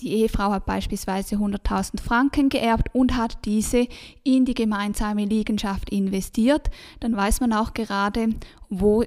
die 0.02 0.14
Ehefrau 0.14 0.52
hat 0.52 0.66
beispielsweise 0.66 1.36
100.000 1.36 2.02
Franken 2.02 2.50
geerbt 2.50 2.94
und 2.94 3.16
hat 3.16 3.46
diese 3.46 3.88
in 4.24 4.46
die 4.46 4.54
gemeinsame 4.54 5.26
Liegenschaft 5.26 5.90
investiert. 5.90 6.70
Dann 7.00 7.16
weiß 7.16 7.40
man 7.42 7.54
auch 7.54 7.74
gerade, 7.74 8.30
wo 8.70 9.04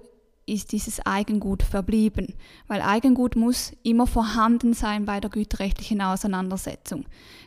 ist 0.49 0.73
dieses 0.73 1.05
Eigengut 1.05 1.63
verblieben. 1.63 2.35
Weil 2.67 2.81
Eigengut 2.81 3.37
muss 3.37 3.73
immer 3.83 4.07
vorhanden 4.07 4.73
sein 4.73 5.05
bei 5.05 5.21
der 5.21 5.31
güterrechtlichen 5.31 6.01
Auseinandersetzung. 6.01 7.05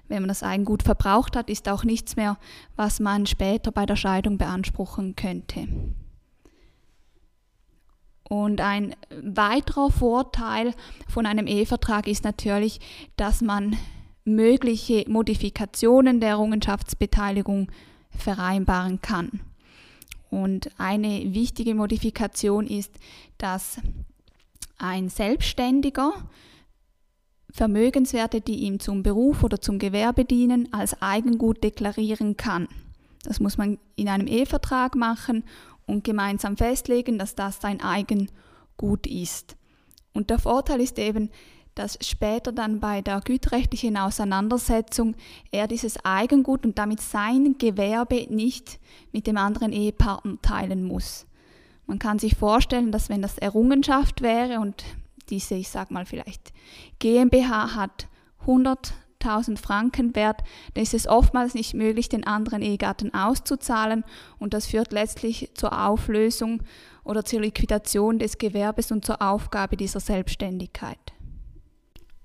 Wenn 0.08 0.22
man 0.22 0.30
das 0.30 0.44
Eigengut 0.44 0.84
verbraucht 0.84 1.36
hat, 1.36 1.50
ist 1.50 1.68
auch 1.68 1.84
nichts 1.84 2.16
mehr, 2.16 2.38
was 2.76 3.00
man 3.00 3.26
später 3.26 3.72
bei 3.72 3.86
der 3.86 3.96
Scheidung 3.96 4.38
beanspruchen 4.38 5.16
könnte. 5.16 5.68
Und 8.32 8.62
ein 8.62 8.96
weiterer 9.22 9.92
Vorteil 9.92 10.74
von 11.10 11.26
einem 11.26 11.48
Ehevertrag 11.48 12.08
ist 12.08 12.24
natürlich, 12.24 12.80
dass 13.18 13.42
man 13.42 13.76
mögliche 14.24 15.04
Modifikationen 15.10 16.22
der 16.22 16.30
Errungenschaftsbeteiligung 16.30 17.70
vereinbaren 18.12 19.02
kann. 19.02 19.42
Und 20.30 20.70
eine 20.78 21.34
wichtige 21.34 21.76
Modifikation 21.76 22.68
ist, 22.68 22.94
dass 23.38 23.82
ein 24.78 25.10
Selbstständiger 25.10 26.14
Vermögenswerte, 27.52 28.40
die 28.40 28.60
ihm 28.60 28.80
zum 28.80 29.04
Beruf 29.04 29.44
oder 29.44 29.60
zum 29.60 29.78
Gewerbe 29.78 30.24
dienen, 30.24 30.72
als 30.72 31.02
Eigengut 31.02 31.66
deklarieren 31.66 32.38
kann. 32.38 32.70
Das 33.24 33.42
muss 33.42 33.58
man 33.58 33.78
in 33.98 34.08
einem 34.08 34.28
Ehevertrag 34.28 34.96
machen 34.96 35.44
und 35.86 36.04
gemeinsam 36.04 36.58
festlegen, 36.58 37.18
dass 37.18 37.36
das 37.36 37.60
dein 37.60 37.82
Eigengut 37.82 39.08
ist. 39.08 39.56
Und 40.14 40.30
der 40.30 40.40
Vorteil 40.40 40.82
ist 40.82 41.00
eben, 41.00 41.30
dass 41.76 41.98
später 42.02 42.52
dann 42.52 42.80
bei 42.80 43.02
der 43.02 43.22
güterrechtlichen 43.22 43.98
Auseinandersetzung 43.98 45.16
er 45.52 45.68
dieses 45.68 46.04
Eigengut 46.04 46.66
und 46.66 46.78
damit 46.78 47.00
sein 47.00 47.56
Gewerbe 47.58 48.28
nicht 48.30 48.80
mit 49.12 49.26
dem 49.26 49.38
anderen 49.38 49.72
Ehepartner 49.72 50.38
teilen 50.42 50.84
muss. 50.84 51.26
Man 51.88 52.00
kann 52.00 52.20
sich 52.20 52.36
vorstellen, 52.36 52.92
dass 52.92 53.10
wenn 53.10 53.22
das 53.22 53.38
Errungenschaft 53.38 54.22
wäre 54.22 54.60
und 54.60 54.84
diese, 55.30 55.56
ich 55.56 55.70
sag 55.70 55.92
mal 55.92 56.06
vielleicht 56.06 56.52
GmbH 57.00 57.76
hat 57.76 58.08
100 58.42 58.94
1000 59.24 59.60
Franken 59.60 60.16
wert, 60.16 60.42
dann 60.74 60.84
ist 60.84 60.94
es 60.94 61.08
oftmals 61.08 61.54
nicht 61.54 61.74
möglich, 61.74 62.10
den 62.10 62.26
anderen 62.26 62.62
Ehegatten 62.62 63.14
auszuzahlen 63.14 64.04
und 64.40 64.54
das 64.54 64.68
führt 64.68 64.92
letztlich 64.92 65.52
zur 65.54 65.88
Auflösung 65.88 66.64
oder 67.04 67.26
zur 67.26 67.42
Liquidation 67.42 68.20
des 68.20 68.38
Gewerbes 68.38 68.92
und 68.92 69.06
zur 69.06 69.22
Aufgabe 69.22 69.78
dieser 69.78 70.00
Selbstständigkeit. 70.00 71.00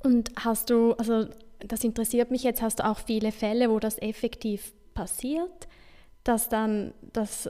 Und 0.02 0.30
hast 0.36 0.70
du, 0.70 0.92
also 0.94 1.26
das 1.58 1.82
interessiert 1.84 2.30
mich 2.30 2.42
jetzt, 2.42 2.62
hast 2.62 2.80
du 2.80 2.86
auch 2.86 2.98
viele 2.98 3.32
Fälle, 3.32 3.70
wo 3.70 3.78
das 3.78 4.00
effektiv 4.00 4.72
passiert, 4.94 5.68
dass 6.24 6.48
dann 6.48 6.92
das 7.12 7.48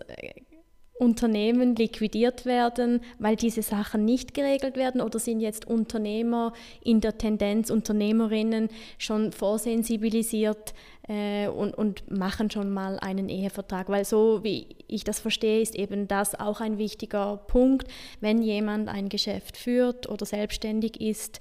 Unternehmen 0.99 1.77
liquidiert 1.77 2.47
werden, 2.47 3.01
weil 3.19 3.37
diese 3.37 3.63
Sachen 3.63 4.05
nicht 4.05 4.33
geregelt 4.33 4.77
werden 4.77 5.01
oder 5.03 5.19
sind 5.19 5.41
jetzt 5.41 5.67
Unternehmer 5.67 6.53
in 6.83 7.01
der 7.01 7.19
Tendenz, 7.19 7.71
Unternehmerinnen 7.71 8.69
schon 8.97 9.33
vorsensibilisiert 9.33 10.73
äh, 11.07 11.49
und, 11.49 11.75
und 11.75 12.11
machen 12.11 12.51
schon 12.51 12.71
mal 12.71 12.99
einen 12.99 13.29
Ehevertrag? 13.29 13.91
Weil 13.91 14.07
so 14.07 14.43
wie 14.43 14.69
ich 14.89 15.05
das 15.05 15.21
verstehe, 15.21 15.61
ist 15.61 15.75
eben 15.75 16.09
das 16.09 16.35
auch 16.35 16.63
ein 16.63 16.79
wichtiger 16.79 17.37
Punkt, 17.37 17.89
wenn 18.21 18.41
jemand 18.41 18.89
ein 18.89 19.11
Geschäft 19.11 19.59
führt 19.59 20.09
oder 20.09 20.25
selbstständig 20.25 21.01
ist, 21.01 21.41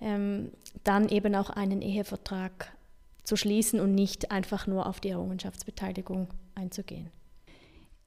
ähm, 0.00 0.50
dann 0.82 1.08
eben 1.08 1.36
auch 1.36 1.50
einen 1.50 1.80
Ehevertrag 1.80 2.72
zu 3.22 3.36
schließen 3.36 3.78
und 3.78 3.94
nicht 3.94 4.32
einfach 4.32 4.66
nur 4.66 4.86
auf 4.86 4.98
die 4.98 5.10
Errungenschaftsbeteiligung 5.10 6.26
einzugehen. 6.56 7.10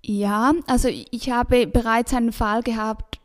Ja, 0.06 0.54
also 0.68 0.90
ich 0.90 1.30
habe 1.30 1.66
bereits 1.66 2.14
einen 2.14 2.34
Fall 2.34 2.62
gehabt, 2.62 3.22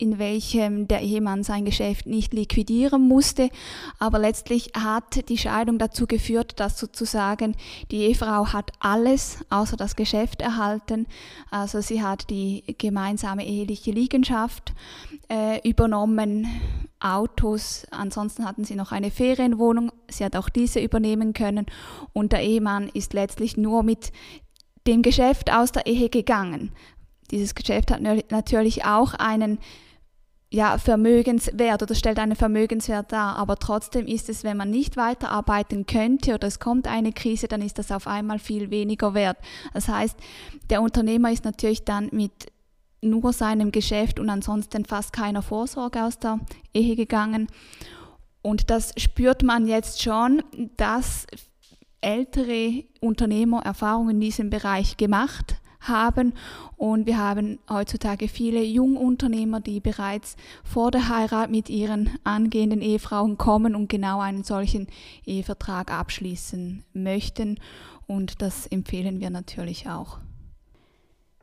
in 0.00 0.18
welchem 0.18 0.86
der 0.86 1.00
Ehemann 1.00 1.42
sein 1.42 1.64
Geschäft 1.64 2.06
nicht 2.06 2.32
liquidieren 2.32 3.06
musste. 3.06 3.50
Aber 3.98 4.18
letztlich 4.18 4.72
hat 4.76 5.28
die 5.28 5.38
Scheidung 5.38 5.78
dazu 5.78 6.06
geführt, 6.06 6.60
dass 6.60 6.78
sozusagen 6.78 7.56
die 7.90 8.02
Ehefrau 8.04 8.52
hat 8.52 8.72
alles 8.80 9.44
außer 9.50 9.76
das 9.76 9.96
Geschäft 9.96 10.40
erhalten. 10.40 11.06
Also 11.50 11.80
sie 11.80 12.02
hat 12.02 12.30
die 12.30 12.64
gemeinsame 12.78 13.46
eheliche 13.46 13.90
Liegenschaft 13.90 14.72
äh, 15.28 15.68
übernommen, 15.68 16.46
Autos, 17.00 17.86
ansonsten 17.92 18.44
hatten 18.44 18.64
sie 18.64 18.74
noch 18.74 18.90
eine 18.90 19.12
Ferienwohnung, 19.12 19.92
sie 20.08 20.24
hat 20.24 20.34
auch 20.34 20.48
diese 20.48 20.80
übernehmen 20.80 21.32
können 21.32 21.66
und 22.12 22.32
der 22.32 22.42
Ehemann 22.42 22.88
ist 22.88 23.12
letztlich 23.12 23.56
nur 23.56 23.84
mit 23.84 24.10
dem 24.88 25.02
Geschäft 25.02 25.52
aus 25.52 25.70
der 25.70 25.86
Ehe 25.86 26.08
gegangen. 26.08 26.72
Dieses 27.30 27.54
Geschäft 27.54 27.90
hat 27.90 28.00
natürlich 28.00 28.84
auch 28.84 29.14
einen 29.14 29.58
ja, 30.50 30.78
Vermögenswert 30.78 31.82
oder 31.82 31.94
stellt 31.94 32.18
einen 32.18 32.36
Vermögenswert 32.36 33.12
dar. 33.12 33.36
Aber 33.36 33.56
trotzdem 33.56 34.06
ist 34.06 34.30
es, 34.30 34.44
wenn 34.44 34.56
man 34.56 34.70
nicht 34.70 34.96
weiterarbeiten 34.96 35.84
könnte 35.84 36.34
oder 36.34 36.48
es 36.48 36.58
kommt 36.58 36.88
eine 36.88 37.12
Krise, 37.12 37.48
dann 37.48 37.60
ist 37.60 37.78
das 37.78 37.92
auf 37.92 38.06
einmal 38.06 38.38
viel 38.38 38.70
weniger 38.70 39.12
wert. 39.12 39.36
Das 39.74 39.88
heißt, 39.88 40.16
der 40.70 40.80
Unternehmer 40.80 41.30
ist 41.30 41.44
natürlich 41.44 41.84
dann 41.84 42.08
mit 42.12 42.32
nur 43.02 43.32
seinem 43.32 43.72
Geschäft 43.72 44.18
und 44.18 44.30
ansonsten 44.30 44.86
fast 44.86 45.12
keiner 45.12 45.42
Vorsorge 45.42 46.02
aus 46.02 46.18
der 46.18 46.40
Ehe 46.72 46.96
gegangen. 46.96 47.48
Und 48.40 48.70
das 48.70 48.92
spürt 48.96 49.42
man 49.42 49.66
jetzt 49.68 50.02
schon, 50.02 50.42
dass 50.78 51.26
ältere 52.00 52.84
Unternehmer 53.00 53.62
Erfahrungen 53.64 54.16
in 54.16 54.20
diesem 54.20 54.50
Bereich 54.50 54.96
gemacht 54.96 55.56
haben. 55.80 56.34
Und 56.76 57.06
wir 57.06 57.18
haben 57.18 57.58
heutzutage 57.68 58.28
viele 58.28 58.62
Jungunternehmer, 58.62 59.60
die 59.60 59.80
bereits 59.80 60.36
vor 60.64 60.90
der 60.90 61.08
Heirat 61.08 61.50
mit 61.50 61.68
ihren 61.68 62.10
angehenden 62.24 62.80
Ehefrauen 62.80 63.38
kommen 63.38 63.74
und 63.74 63.88
genau 63.88 64.20
einen 64.20 64.44
solchen 64.44 64.86
Ehevertrag 65.24 65.92
abschließen 65.92 66.84
möchten. 66.92 67.58
Und 68.06 68.42
das 68.42 68.66
empfehlen 68.66 69.20
wir 69.20 69.30
natürlich 69.30 69.88
auch. 69.88 70.18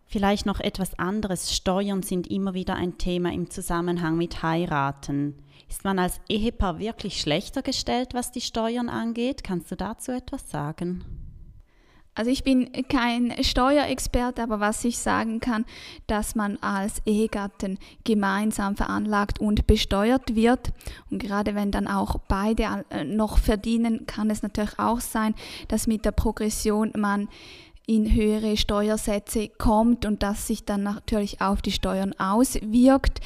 Vielleicht 0.07 0.45
noch 0.45 0.59
etwas 0.59 0.97
anderes. 0.97 1.53
Steuern 1.53 2.03
sind 2.03 2.27
immer 2.27 2.53
wieder 2.53 2.75
ein 2.75 2.97
Thema 2.97 3.33
im 3.33 3.50
Zusammenhang 3.50 4.17
mit 4.17 4.43
Heiraten. 4.43 5.35
Ist 5.69 5.83
man 5.83 6.00
als 6.00 6.19
Ehepaar 6.29 6.79
wirklich 6.79 7.19
schlechter 7.19 7.62
gestellt, 7.62 8.13
was 8.13 8.31
die 8.31 8.41
Steuern 8.41 8.89
angeht? 8.89 9.43
Kannst 9.43 9.71
du 9.71 9.75
dazu 9.75 10.12
etwas 10.12 10.50
sagen? 10.50 11.03
Also 12.17 12.31
ich 12.31 12.45
bin 12.45 12.71
kein 12.88 13.33
Steuerexperte, 13.43 14.41
aber 14.41 14.62
was 14.62 14.85
ich 14.85 14.97
sagen 15.00 15.41
kann, 15.41 15.65
dass 16.07 16.33
man 16.33 16.57
als 16.62 17.01
Ehegatten 17.05 17.77
gemeinsam 18.05 18.77
veranlagt 18.77 19.39
und 19.39 19.67
besteuert 19.67 20.33
wird. 20.33 20.71
Und 21.12 21.21
gerade 21.21 21.55
wenn 21.55 21.71
dann 21.71 21.89
auch 21.89 22.15
beide 22.29 22.85
äh, 22.89 23.03
noch 23.03 23.38
verdienen, 23.38 24.05
kann 24.05 24.29
es 24.29 24.43
natürlich 24.43 24.79
auch 24.79 25.01
sein, 25.01 25.35
dass 25.67 25.88
mit 25.88 26.05
der 26.05 26.13
Progression 26.13 26.93
man 26.95 27.27
in 27.85 28.13
höhere 28.13 28.55
Steuersätze 28.55 29.50
kommt 29.50 30.05
und 30.05 30.24
das 30.24 30.47
sich 30.47 30.63
dann 30.63 30.83
natürlich 30.83 31.41
auf 31.41 31.62
die 31.62 31.74
Steuern 31.74 32.13
auswirkt. 32.17 33.19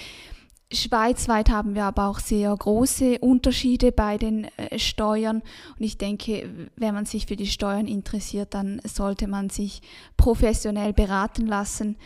Schweizweit 0.71 1.49
haben 1.49 1.73
wir 1.73 1.85
aber 1.85 2.07
auch 2.07 2.19
sehr 2.19 2.55
große 2.55 3.19
Unterschiede 3.19 3.91
bei 3.91 4.17
den 4.17 4.45
äh, 4.57 4.77
Steuern. 4.77 5.41
Und 5.77 5.83
ich 5.83 5.97
denke, 5.97 6.69
wenn 6.75 6.93
man 6.93 7.05
sich 7.05 7.25
für 7.25 7.35
die 7.35 7.47
Steuern 7.47 7.87
interessiert, 7.87 8.53
dann 8.53 8.79
sollte 8.85 9.27
man 9.27 9.49
sich 9.49 9.81
professionell 10.15 10.93
beraten 10.93 11.47
lassen, 11.47 11.97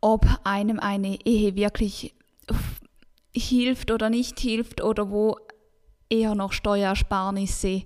ob 0.00 0.26
einem 0.44 0.80
eine 0.80 1.18
Ehe 1.26 1.56
wirklich 1.56 2.14
hilft 3.34 3.90
oder 3.90 4.08
nicht 4.08 4.40
hilft 4.40 4.82
oder 4.82 5.10
wo 5.10 5.36
eher 6.08 6.34
noch 6.34 6.52
Steuersparnisse 6.52 7.82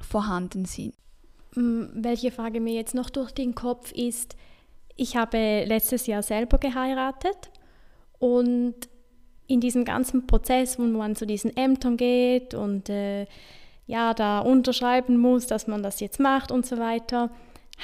vorhanden 0.00 0.64
sind. 0.66 0.94
Mm, 1.56 1.86
welche 1.94 2.30
Frage 2.30 2.60
mir 2.60 2.74
jetzt 2.74 2.94
noch 2.94 3.10
durch 3.10 3.32
den 3.32 3.56
Kopf 3.56 3.90
ist, 3.92 4.36
ich 4.94 5.16
habe 5.16 5.64
letztes 5.64 6.06
Jahr 6.06 6.22
selber 6.22 6.58
geheiratet 6.58 7.50
und 8.18 8.74
in 9.46 9.60
diesem 9.60 9.84
ganzen 9.84 10.26
Prozess, 10.26 10.78
wo 10.78 10.82
man 10.82 11.16
zu 11.16 11.26
diesen 11.26 11.56
Ämtern 11.56 11.96
geht 11.96 12.54
und 12.54 12.88
äh, 12.88 13.26
ja, 13.86 14.14
da 14.14 14.40
unterschreiben 14.40 15.16
muss, 15.18 15.46
dass 15.46 15.66
man 15.66 15.82
das 15.82 16.00
jetzt 16.00 16.18
macht 16.18 16.50
und 16.50 16.66
so 16.66 16.78
weiter, 16.78 17.30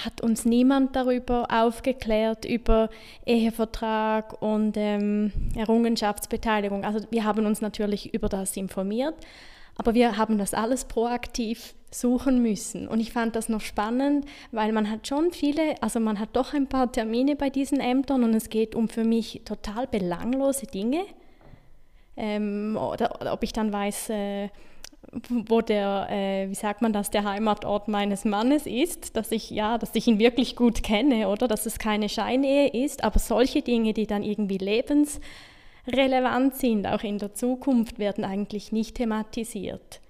hat 0.05 0.21
uns 0.23 0.45
niemand 0.45 0.97
darüber 0.97 1.47
aufgeklärt, 1.51 2.45
über 2.45 2.89
Ehevertrag 3.27 4.41
und 4.41 4.77
ähm, 4.77 5.33
Errungenschaftsbeteiligung. 5.55 6.85
Also 6.85 7.07
wir 7.11 7.25
haben 7.25 7.47
uns 7.47 7.61
natürlich 7.61 8.13
über 8.15 8.29
das 8.29 8.57
informiert, 8.57 9.15
aber 9.77 9.95
wir 9.95 10.17
haben 10.17 10.39
das 10.39 10.55
alles 10.55 10.87
proaktiv 10.87 11.75
suchen 11.91 12.43
müssen. 12.43 12.89
Und 12.89 13.01
ich 13.01 13.13
fand 13.13 13.37
das 13.37 13.51
noch 13.51 13.61
spannend, 13.61 14.25
weil 14.51 14.73
man 14.73 14.91
hat 14.91 15.07
schon 15.07 15.31
viele, 15.31 15.81
also 15.83 16.01
man 16.01 16.19
hat 16.19 16.31
doch 16.33 16.55
ein 16.55 16.69
paar 16.69 16.91
Termine 16.91 17.37
bei 17.37 17.51
diesen 17.51 17.79
Ämtern 17.79 18.25
und 18.25 18.35
es 18.35 18.49
geht 18.49 18.75
um 18.75 18.89
für 18.89 19.05
mich 19.05 19.43
total 19.45 19.87
belanglose 19.87 20.67
Dinge 20.67 21.05
ähm, 22.17 22.77
oder, 22.77 23.21
oder, 23.21 23.33
ob 23.33 23.43
ich 23.43 23.53
dann 23.53 23.73
weiß, 23.73 24.11
äh, 24.11 24.49
wo 25.29 25.61
der, 25.61 26.07
äh, 26.11 26.49
wie 26.49 26.55
sagt 26.55 26.81
man 26.83 26.93
das, 26.93 27.11
der 27.11 27.25
Heimatort 27.25 27.89
meines 27.89 28.25
Mannes 28.25 28.67
ist, 28.67 29.17
dass 29.17 29.33
ich, 29.33 29.51
ja, 29.51 29.79
dass 29.79 29.95
ich 29.95 30.07
ihn 30.07 30.19
wirklich 30.19 30.57
gut 30.57 30.83
kenne, 30.83 31.29
oder 31.29 31.49
dass 31.49 31.67
es 31.67 31.79
keine 31.79 32.09
Scheinehe 32.09 32.69
ist, 32.69 33.05
aber 33.05 33.19
solche 33.19 33.63
Dinge, 33.63 33.93
die 33.93 34.07
dann 34.07 34.23
irgendwie 34.23 34.59
lebensrelevant 34.59 36.57
sind, 36.57 36.87
auch 36.87 37.03
in 37.03 37.19
der 37.19 37.35
Zukunft, 37.35 37.99
werden 37.99 38.25
eigentlich 38.25 38.73
nicht 38.73 38.97
thematisiert. 38.97 40.01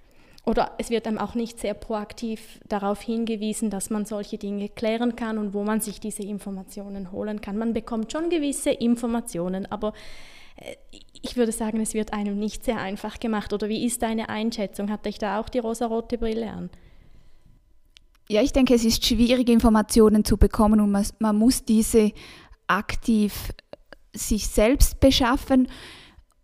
Oder 0.45 0.71
es 0.77 0.89
wird 0.89 1.07
einem 1.07 1.19
auch 1.19 1.35
nicht 1.35 1.59
sehr 1.59 1.73
proaktiv 1.73 2.59
darauf 2.67 3.01
hingewiesen, 3.01 3.69
dass 3.69 3.89
man 3.89 4.05
solche 4.05 4.37
Dinge 4.37 4.67
klären 4.67 5.15
kann 5.15 5.37
und 5.37 5.53
wo 5.53 5.63
man 5.63 5.79
sich 5.79 6.01
diese 6.01 6.23
Informationen 6.23 7.13
holen 7.13 7.39
kann. 7.39 7.57
Man 7.57 7.73
bekommt 7.73 8.11
schon 8.11 8.29
gewisse 8.29 8.71
Informationen, 8.71 9.65
aber 9.71 9.93
äh, 10.57 10.75
ich 11.23 11.37
würde 11.37 11.53
sagen, 11.53 11.79
es 11.79 11.93
wird 11.93 12.11
einem 12.11 12.37
nicht 12.37 12.65
sehr 12.65 12.79
einfach 12.79 13.17
gemacht. 13.17 13.53
Oder 13.53 13.69
wie 13.69 13.85
ist 13.85 14.01
deine 14.01 14.27
Einschätzung? 14.27 14.91
Hat 14.91 15.05
dich 15.05 15.17
da 15.17 15.39
auch 15.39 15.47
die 15.47 15.59
rosarote 15.59 16.17
Brille 16.17 16.51
an? 16.51 16.69
Ja, 18.29 18.41
ich 18.41 18.51
denke, 18.51 18.73
es 18.73 18.83
ist 18.83 19.05
schwierig, 19.05 19.49
Informationen 19.49 20.25
zu 20.25 20.37
bekommen 20.37 20.81
und 20.81 20.91
man, 20.91 21.05
man 21.19 21.37
muss 21.37 21.63
diese 21.63 22.11
aktiv 22.67 23.53
sich 24.13 24.47
selbst 24.47 24.99
beschaffen. 24.99 25.69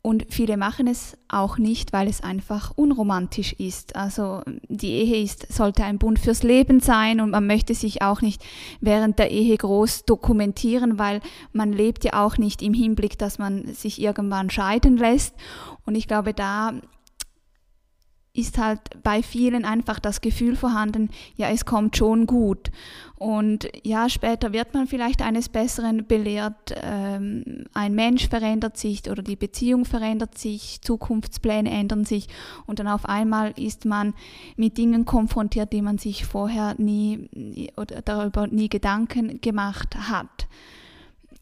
Und 0.01 0.27
viele 0.29 0.55
machen 0.55 0.87
es 0.87 1.17
auch 1.27 1.57
nicht, 1.57 1.91
weil 1.91 2.07
es 2.07 2.21
einfach 2.21 2.71
unromantisch 2.77 3.51
ist. 3.53 3.97
Also 3.97 4.41
die 4.69 4.91
Ehe 4.91 5.21
ist, 5.21 5.51
sollte 5.51 5.83
ein 5.83 5.97
Bund 5.97 6.19
fürs 6.19 6.41
Leben 6.41 6.79
sein 6.79 7.19
und 7.19 7.31
man 7.31 7.45
möchte 7.45 7.75
sich 7.75 8.01
auch 8.01 8.21
nicht 8.21 8.41
während 8.79 9.19
der 9.19 9.29
Ehe 9.29 9.57
groß 9.57 10.05
dokumentieren, 10.05 10.99
weil 10.99 11.19
man 11.51 11.73
lebt 11.73 12.05
ja 12.05 12.25
auch 12.25 12.37
nicht 12.37 12.61
im 12.61 12.73
Hinblick, 12.73 13.17
dass 13.17 13.39
man 13.39 13.73
sich 13.73 14.01
irgendwann 14.01 14.49
scheiden 14.49 14.95
lässt. 14.95 15.35
Und 15.85 15.95
ich 15.95 16.07
glaube, 16.07 16.33
da 16.33 16.73
ist 18.33 18.57
halt 18.57 18.79
bei 19.03 19.23
vielen 19.23 19.65
einfach 19.65 19.99
das 19.99 20.21
Gefühl 20.21 20.55
vorhanden, 20.55 21.09
ja, 21.35 21.49
es 21.49 21.65
kommt 21.65 21.97
schon 21.97 22.27
gut. 22.27 22.69
Und 23.15 23.67
ja, 23.83 24.07
später 24.07 24.53
wird 24.53 24.73
man 24.73 24.87
vielleicht 24.87 25.21
eines 25.21 25.49
Besseren 25.49 26.05
belehrt, 26.07 26.73
ähm, 26.81 27.65
ein 27.73 27.93
Mensch 27.93 28.29
verändert 28.29 28.77
sich 28.77 29.09
oder 29.09 29.23
die 29.23 29.35
Beziehung 29.35 29.83
verändert 29.83 30.37
sich, 30.37 30.81
Zukunftspläne 30.81 31.69
ändern 31.69 32.05
sich 32.05 32.27
und 32.65 32.79
dann 32.79 32.87
auf 32.87 33.05
einmal 33.05 33.51
ist 33.57 33.83
man 33.83 34.13
mit 34.55 34.77
Dingen 34.77 35.05
konfrontiert, 35.05 35.73
die 35.73 35.81
man 35.81 35.97
sich 35.97 36.25
vorher 36.25 36.75
nie 36.77 37.27
oder 37.75 38.01
darüber 38.01 38.47
nie 38.47 38.69
Gedanken 38.69 39.41
gemacht 39.41 39.95
hat 39.97 40.47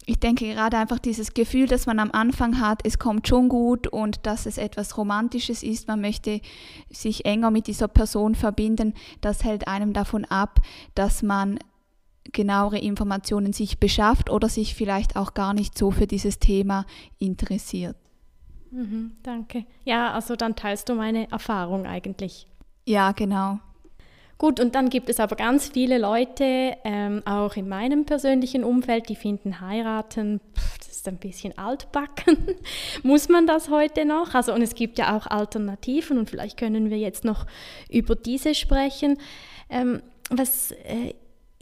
ich 0.08 0.18
denke 0.18 0.46
gerade 0.46 0.78
einfach 0.78 0.98
dieses 0.98 1.34
Gefühl, 1.34 1.66
das 1.66 1.84
man 1.84 1.98
am 1.98 2.10
Anfang 2.12 2.60
hat, 2.60 2.80
es 2.84 2.98
kommt 2.98 3.28
schon 3.28 3.50
gut 3.50 3.86
und 3.86 4.24
dass 4.24 4.46
es 4.46 4.56
etwas 4.56 4.96
Romantisches 4.96 5.62
ist, 5.62 5.86
man 5.86 6.00
möchte 6.00 6.40
sich 6.88 7.26
enger 7.26 7.50
mit 7.50 7.66
dieser 7.66 7.88
Person 7.88 8.34
verbinden, 8.34 8.94
das 9.20 9.44
hält 9.44 9.68
einem 9.68 9.92
davon 9.92 10.24
ab, 10.24 10.60
dass 10.94 11.22
man 11.22 11.58
genauere 12.32 12.78
Informationen 12.78 13.52
sich 13.52 13.78
beschafft 13.78 14.30
oder 14.30 14.48
sich 14.48 14.74
vielleicht 14.74 15.14
auch 15.14 15.34
gar 15.34 15.52
nicht 15.52 15.76
so 15.76 15.90
für 15.90 16.06
dieses 16.06 16.38
Thema 16.38 16.86
interessiert. 17.18 17.96
Mhm, 18.70 19.12
danke. 19.22 19.66
Ja, 19.84 20.12
also 20.12 20.36
dann 20.36 20.56
teilst 20.56 20.88
du 20.88 20.94
meine 20.94 21.30
Erfahrung 21.30 21.84
eigentlich. 21.84 22.46
Ja, 22.86 23.12
genau. 23.12 23.58
Gut, 24.38 24.60
und 24.60 24.76
dann 24.76 24.88
gibt 24.88 25.10
es 25.10 25.18
aber 25.18 25.34
ganz 25.34 25.70
viele 25.70 25.98
Leute, 25.98 26.76
ähm, 26.84 27.22
auch 27.26 27.56
in 27.56 27.68
meinem 27.68 28.04
persönlichen 28.04 28.62
Umfeld, 28.62 29.08
die 29.08 29.16
finden 29.16 29.60
heiraten, 29.60 30.40
pff, 30.56 30.78
das 30.78 30.88
ist 30.88 31.08
ein 31.08 31.16
bisschen 31.16 31.58
altbacken. 31.58 32.54
Muss 33.02 33.28
man 33.28 33.48
das 33.48 33.68
heute 33.68 34.04
noch? 34.04 34.34
Also, 34.34 34.54
und 34.54 34.62
es 34.62 34.76
gibt 34.76 34.98
ja 34.98 35.16
auch 35.16 35.26
Alternativen 35.26 36.18
und 36.18 36.30
vielleicht 36.30 36.56
können 36.56 36.88
wir 36.88 36.98
jetzt 36.98 37.24
noch 37.24 37.46
über 37.90 38.14
diese 38.14 38.54
sprechen. 38.54 39.18
Ähm, 39.70 40.02
was 40.30 40.70
äh, 40.70 41.14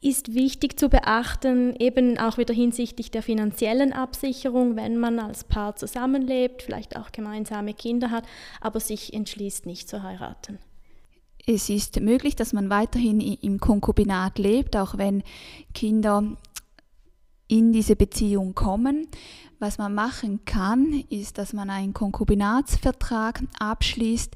ist 0.03 0.35
wichtig 0.35 0.79
zu 0.79 0.91
beachten, 0.91 1.75
eben 1.79 2.19
auch 2.19 2.37
wieder 2.37 2.53
hinsichtlich 2.53 3.11
der 3.11 3.23
finanziellen 3.23 3.95
Absicherung, 3.95 4.77
wenn 4.77 4.99
man 4.99 5.19
als 5.19 5.45
Paar 5.45 5.77
zusammenlebt, 5.77 6.63
vielleicht 6.63 6.97
auch 6.97 7.11
gemeinsame 7.11 7.73
Kinder 7.73 8.11
hat, 8.11 8.25
aber 8.61 8.81
sich 8.81 9.15
entschließt, 9.15 9.65
nicht 9.65 9.89
zu 9.89 10.03
heiraten. 10.03 10.59
Es 11.49 11.69
ist 11.69 12.01
möglich, 12.01 12.35
dass 12.35 12.53
man 12.53 12.71
weiterhin 12.71 13.21
im 13.21 13.61
Konkubinat 13.61 14.39
lebt, 14.39 14.77
auch 14.77 14.99
wenn 14.99 15.23
Kinder 15.75 16.37
in 17.47 17.73
diese 17.73 17.95
Beziehung 17.95 18.57
kommen. 18.57 19.07
Was 19.61 19.79
man 19.79 19.95
machen 19.95 20.45
kann, 20.45 21.05
ist, 21.09 21.39
dass 21.39 21.53
man 21.53 21.71
einen 21.71 21.95
Konkubinatsvertrag 21.95 23.45
abschließt, 23.61 24.35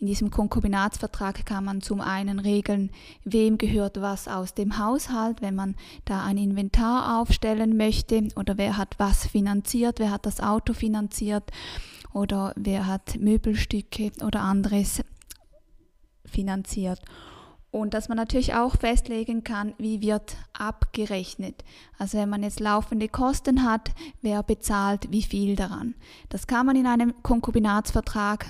in 0.00 0.06
diesem 0.06 0.30
Konkubinatsvertrag 0.30 1.44
kann 1.44 1.64
man 1.64 1.80
zum 1.80 2.00
einen 2.00 2.38
regeln, 2.38 2.90
wem 3.24 3.58
gehört 3.58 4.00
was 4.00 4.28
aus 4.28 4.54
dem 4.54 4.78
Haushalt, 4.78 5.42
wenn 5.42 5.56
man 5.56 5.74
da 6.04 6.24
ein 6.24 6.38
Inventar 6.38 7.20
aufstellen 7.20 7.76
möchte 7.76 8.28
oder 8.36 8.58
wer 8.58 8.76
hat 8.76 8.94
was 8.98 9.26
finanziert, 9.26 9.98
wer 9.98 10.12
hat 10.12 10.24
das 10.24 10.40
Auto 10.40 10.72
finanziert 10.72 11.50
oder 12.12 12.52
wer 12.54 12.86
hat 12.86 13.18
Möbelstücke 13.18 14.12
oder 14.24 14.42
anderes 14.42 15.02
finanziert. 16.28 17.00
Und 17.70 17.92
dass 17.92 18.08
man 18.08 18.16
natürlich 18.16 18.54
auch 18.54 18.76
festlegen 18.76 19.44
kann, 19.44 19.74
wie 19.76 20.00
wird 20.00 20.36
abgerechnet. 20.54 21.64
Also 21.98 22.16
wenn 22.16 22.30
man 22.30 22.42
jetzt 22.42 22.60
laufende 22.60 23.08
Kosten 23.08 23.64
hat, 23.64 23.90
wer 24.22 24.42
bezahlt 24.42 25.10
wie 25.10 25.22
viel 25.22 25.54
daran. 25.54 25.94
Das 26.30 26.46
kann 26.46 26.64
man 26.64 26.76
in 26.76 26.86
einem 26.86 27.22
Konkubinatsvertrag 27.22 28.46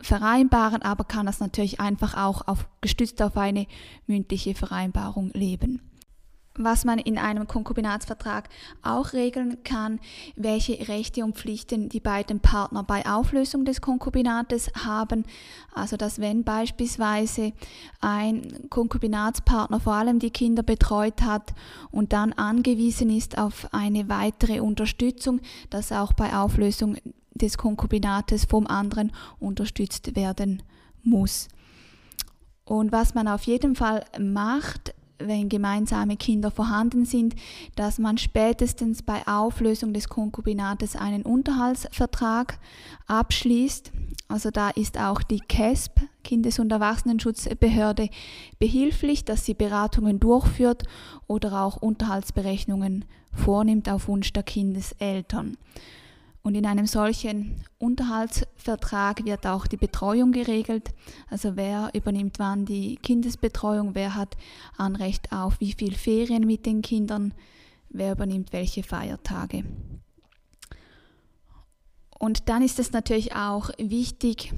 vereinbaren, 0.00 0.82
aber 0.82 1.04
kann 1.04 1.26
das 1.26 1.40
natürlich 1.40 1.78
einfach 1.78 2.16
auch 2.16 2.48
auf, 2.48 2.66
gestützt 2.80 3.22
auf 3.22 3.36
eine 3.36 3.66
mündliche 4.06 4.54
Vereinbarung 4.54 5.30
leben. 5.32 5.80
Was 6.62 6.84
man 6.84 6.98
in 6.98 7.16
einem 7.16 7.46
Konkubinatsvertrag 7.46 8.48
auch 8.82 9.12
regeln 9.12 9.64
kann, 9.64 9.98
welche 10.36 10.88
Rechte 10.88 11.24
und 11.24 11.36
Pflichten 11.36 11.88
die 11.88 12.00
beiden 12.00 12.40
Partner 12.40 12.82
bei 12.82 13.06
Auflösung 13.06 13.64
des 13.64 13.80
Konkubinates 13.80 14.70
haben. 14.84 15.24
Also 15.72 15.96
dass 15.96 16.20
wenn 16.20 16.44
beispielsweise 16.44 17.52
ein 18.00 18.68
Konkubinatspartner 18.68 19.80
vor 19.80 19.94
allem 19.94 20.18
die 20.18 20.30
Kinder 20.30 20.62
betreut 20.62 21.22
hat 21.22 21.54
und 21.90 22.12
dann 22.12 22.32
angewiesen 22.34 23.10
ist 23.10 23.38
auf 23.38 23.72
eine 23.72 24.08
weitere 24.08 24.60
Unterstützung, 24.60 25.40
dass 25.70 25.92
auch 25.92 26.12
bei 26.12 26.36
Auflösung 26.36 26.96
des 27.34 27.56
Konkubinates 27.56 28.44
vom 28.44 28.66
anderen 28.66 29.12
unterstützt 29.38 30.14
werden 30.14 30.62
muss. 31.02 31.48
Und 32.64 32.92
was 32.92 33.14
man 33.14 33.26
auf 33.26 33.42
jeden 33.44 33.74
Fall 33.74 34.04
macht, 34.18 34.94
wenn 35.20 35.48
gemeinsame 35.48 36.16
Kinder 36.16 36.50
vorhanden 36.50 37.04
sind, 37.04 37.34
dass 37.76 37.98
man 37.98 38.18
spätestens 38.18 39.02
bei 39.02 39.26
Auflösung 39.26 39.92
des 39.92 40.08
Konkubinates 40.08 40.96
einen 40.96 41.22
Unterhaltsvertrag 41.22 42.58
abschließt. 43.06 43.92
Also 44.28 44.50
da 44.50 44.70
ist 44.70 44.98
auch 44.98 45.22
die 45.22 45.40
KESB, 45.40 46.02
Kindes- 46.22 46.58
und 46.58 46.70
Erwachsenenschutzbehörde, 46.70 48.08
behilflich, 48.58 49.24
dass 49.24 49.44
sie 49.44 49.54
Beratungen 49.54 50.20
durchführt 50.20 50.84
oder 51.26 51.62
auch 51.62 51.76
Unterhaltsberechnungen 51.76 53.04
vornimmt 53.32 53.88
auf 53.88 54.08
Wunsch 54.08 54.32
der 54.32 54.42
Kindeseltern. 54.42 55.56
Und 56.42 56.54
in 56.54 56.64
einem 56.64 56.86
solchen 56.86 57.64
Unterhaltsvertrag 57.78 59.24
wird 59.24 59.46
auch 59.46 59.66
die 59.66 59.76
Betreuung 59.76 60.32
geregelt. 60.32 60.90
Also 61.28 61.56
wer 61.56 61.90
übernimmt 61.92 62.38
wann 62.38 62.64
die 62.64 62.96
Kindesbetreuung, 62.96 63.94
wer 63.94 64.14
hat 64.14 64.36
Anrecht 64.76 65.32
auf 65.32 65.60
wie 65.60 65.72
viel 65.72 65.94
Ferien 65.94 66.46
mit 66.46 66.64
den 66.64 66.80
Kindern, 66.80 67.34
wer 67.90 68.12
übernimmt 68.12 68.52
welche 68.52 68.82
Feiertage. 68.82 69.64
Und 72.18 72.48
dann 72.48 72.62
ist 72.62 72.78
es 72.78 72.92
natürlich 72.92 73.34
auch 73.34 73.70
wichtig, 73.78 74.52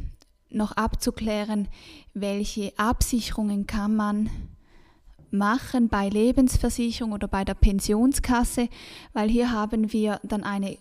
noch 0.50 0.72
abzuklären, 0.72 1.68
welche 2.14 2.72
Absicherungen 2.76 3.66
kann 3.66 3.96
man 3.96 4.30
machen 5.30 5.88
bei 5.88 6.08
Lebensversicherung 6.08 7.12
oder 7.12 7.26
bei 7.26 7.44
der 7.44 7.54
Pensionskasse, 7.54 8.68
weil 9.14 9.30
hier 9.30 9.50
haben 9.50 9.92
wir 9.92 10.20
dann 10.22 10.44
eine 10.44 10.76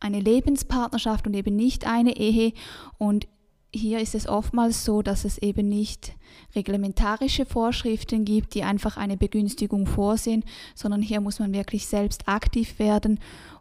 eine 0.00 0.20
Lebenspartnerschaft 0.20 1.26
und 1.26 1.34
eben 1.34 1.56
nicht 1.56 1.86
eine 1.86 2.16
Ehe. 2.16 2.52
Und 2.98 3.26
hier 3.74 4.00
ist 4.00 4.14
es 4.14 4.28
oftmals 4.28 4.84
so, 4.84 5.02
dass 5.02 5.24
es 5.24 5.38
eben 5.38 5.68
nicht 5.68 6.12
reglementarische 6.54 7.44
Vorschriften 7.44 8.24
gibt, 8.24 8.54
die 8.54 8.62
einfach 8.62 8.96
eine 8.96 9.16
Begünstigung 9.16 9.86
vorsehen, 9.86 10.44
sondern 10.74 11.02
hier 11.02 11.20
muss 11.20 11.38
man 11.38 11.52
wirklich 11.52 11.86
selbst 11.86 12.28
aktiv 12.28 12.78
werden 12.78 13.18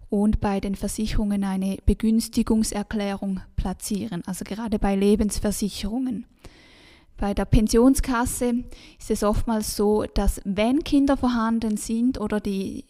und 0.09 0.39
bei 0.39 0.59
den 0.59 0.75
Versicherungen 0.75 1.43
eine 1.43 1.77
Begünstigungserklärung 1.87 3.39
platzieren, 3.55 4.21
also 4.27 4.43
gerade 4.45 4.77
bei 4.77 4.95
Lebensversicherungen. 4.95 6.27
Bei 7.17 7.33
der 7.33 7.45
Pensionskasse 7.45 8.63
ist 8.99 9.09
es 9.09 9.23
oftmals 9.23 9.75
so, 9.75 10.03
dass 10.13 10.41
wenn 10.45 10.83
Kinder 10.83 11.17
vorhanden 11.17 11.77
sind 11.77 12.19
oder 12.19 12.39
die 12.39 12.85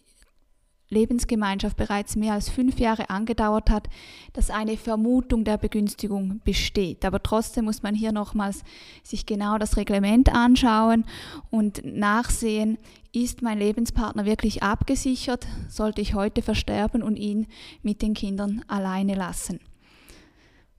Lebensgemeinschaft 0.90 1.76
bereits 1.76 2.16
mehr 2.16 2.34
als 2.34 2.48
fünf 2.48 2.78
Jahre 2.78 3.10
angedauert 3.10 3.70
hat, 3.70 3.88
dass 4.32 4.50
eine 4.50 4.76
Vermutung 4.76 5.44
der 5.44 5.58
Begünstigung 5.58 6.40
besteht. 6.44 7.04
Aber 7.04 7.22
trotzdem 7.22 7.64
muss 7.64 7.82
man 7.82 7.94
hier 7.94 8.12
nochmals 8.12 8.62
sich 9.02 9.26
genau 9.26 9.58
das 9.58 9.76
Reglement 9.76 10.34
anschauen 10.34 11.04
und 11.50 11.84
nachsehen, 11.84 12.78
ist 13.12 13.42
mein 13.42 13.58
Lebenspartner 13.58 14.24
wirklich 14.24 14.62
abgesichert? 14.62 15.46
Sollte 15.68 16.00
ich 16.00 16.14
heute 16.14 16.42
versterben 16.42 17.02
und 17.02 17.16
ihn 17.16 17.46
mit 17.82 18.02
den 18.02 18.14
Kindern 18.14 18.64
alleine 18.66 19.14
lassen? 19.14 19.60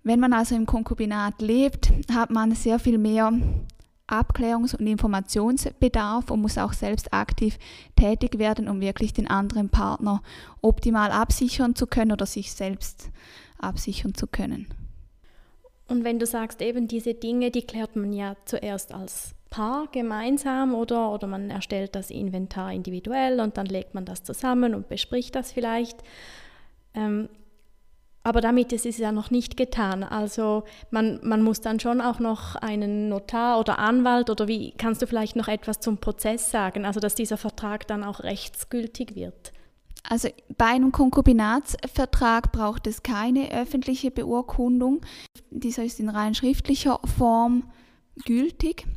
Wenn 0.03 0.19
man 0.19 0.33
also 0.33 0.53
im 0.53 0.65
Konkubinat 0.65 1.41
lebt, 1.41 1.91
hat 2.13 2.29
man 2.29 2.53
sehr 2.53 2.77
viel 2.77 2.97
mehr 2.97 3.31
Abklärungs- 4.07 4.75
und 4.75 4.85
Informationsbedarf 4.85 6.29
und 6.29 6.41
muss 6.41 6.57
auch 6.57 6.73
selbst 6.73 7.13
aktiv 7.13 7.57
tätig 7.95 8.37
werden, 8.37 8.69
um 8.69 8.81
wirklich 8.81 9.13
den 9.13 9.27
anderen 9.27 9.69
Partner 9.69 10.21
optimal 10.61 11.11
absichern 11.11 11.75
zu 11.75 11.87
können 11.87 12.11
oder 12.11 12.25
sich 12.25 12.53
selbst 12.53 13.09
absichern 13.57 14.13
zu 14.13 14.27
können. 14.27 14.67
Und 15.87 16.03
wenn 16.03 16.19
du 16.19 16.25
sagst, 16.25 16.61
eben 16.61 16.87
diese 16.87 17.13
Dinge, 17.13 17.51
die 17.51 17.61
klärt 17.61 17.95
man 17.95 18.13
ja 18.13 18.35
zuerst 18.45 18.93
als 18.93 19.35
Paar 19.49 19.87
gemeinsam 19.91 20.73
oder, 20.73 21.11
oder 21.11 21.27
man 21.27 21.49
erstellt 21.49 21.95
das 21.95 22.09
Inventar 22.09 22.73
individuell 22.73 23.39
und 23.39 23.57
dann 23.57 23.67
legt 23.67 23.93
man 23.93 24.03
das 24.03 24.23
zusammen 24.23 24.75
und 24.75 24.89
bespricht 24.89 25.35
das 25.35 25.51
vielleicht. 25.51 26.03
Ähm, 26.93 27.29
aber 28.25 28.41
damit 28.41 28.73
ist 28.73 28.88
es 28.88 28.97
ja 28.97 29.11
noch 29.11 29.29
nicht 29.29 29.55
getan. 29.55 30.03
Also 30.03 30.63
man, 30.89 31.19
man 31.21 31.43
muss 31.43 31.61
dann 31.61 31.79
schon 31.79 32.01
auch 32.01 32.17
noch 32.17 32.55
einen 32.55 33.07
Notar 33.07 33.59
oder 33.59 33.77
Anwalt 33.77 34.31
oder 34.31 34.47
wie 34.47 34.71
kannst 34.71 35.03
du 35.03 35.05
vielleicht 35.07 35.35
noch 35.35 35.47
etwas 35.47 35.79
zum 35.79 35.99
Prozess 35.99 36.49
sagen, 36.49 36.85
also 36.85 36.99
dass 36.99 37.13
dieser 37.13 37.38
Vertrag 37.38 37.85
dann 37.85 38.03
auch 38.03 38.21
rechtsgültig 38.21 39.15
wird? 39.15 39.53
Also 40.09 40.29
bei 40.57 40.65
einem 40.65 40.91
Konkubinatsvertrag 40.91 42.51
braucht 42.51 42.88
es 42.88 43.03
keine 43.03 43.51
öffentliche 43.51 44.09
Beurkundung. 44.09 45.01
Dieser 45.51 45.83
ist 45.83 45.99
in 45.99 46.09
rein 46.09 46.33
schriftlicher 46.33 46.99
Form 47.19 47.71
gültig. 48.25 48.88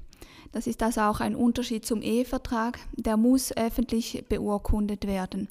Das 0.53 0.67
ist 0.67 0.83
also 0.83 1.03
auch 1.03 1.21
ein 1.21 1.37
Unterschied 1.37 1.85
zum 1.85 2.01
Ehevertrag. 2.01 2.79
Der 2.97 3.19
muss 3.19 3.55
öffentlich 3.55 4.25
beurkundet 4.27 5.07
werden. 5.07 5.49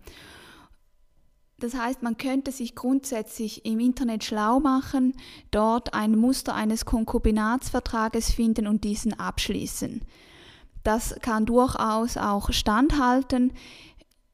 Das 1.59 1.73
heißt, 1.73 2.03
man 2.03 2.17
könnte 2.17 2.51
sich 2.51 2.75
grundsätzlich 2.75 3.65
im 3.65 3.79
Internet 3.79 4.23
schlau 4.23 4.59
machen, 4.59 5.15
dort 5.49 5.95
ein 5.95 6.15
Muster 6.15 6.53
eines 6.53 6.85
Konkubinatsvertrages 6.85 8.31
finden 8.31 8.67
und 8.67 8.83
diesen 8.83 9.19
abschließen. 9.19 10.01
Das 10.83 11.15
kann 11.21 11.47
durchaus 11.47 12.15
auch 12.15 12.51
standhalten. 12.51 13.53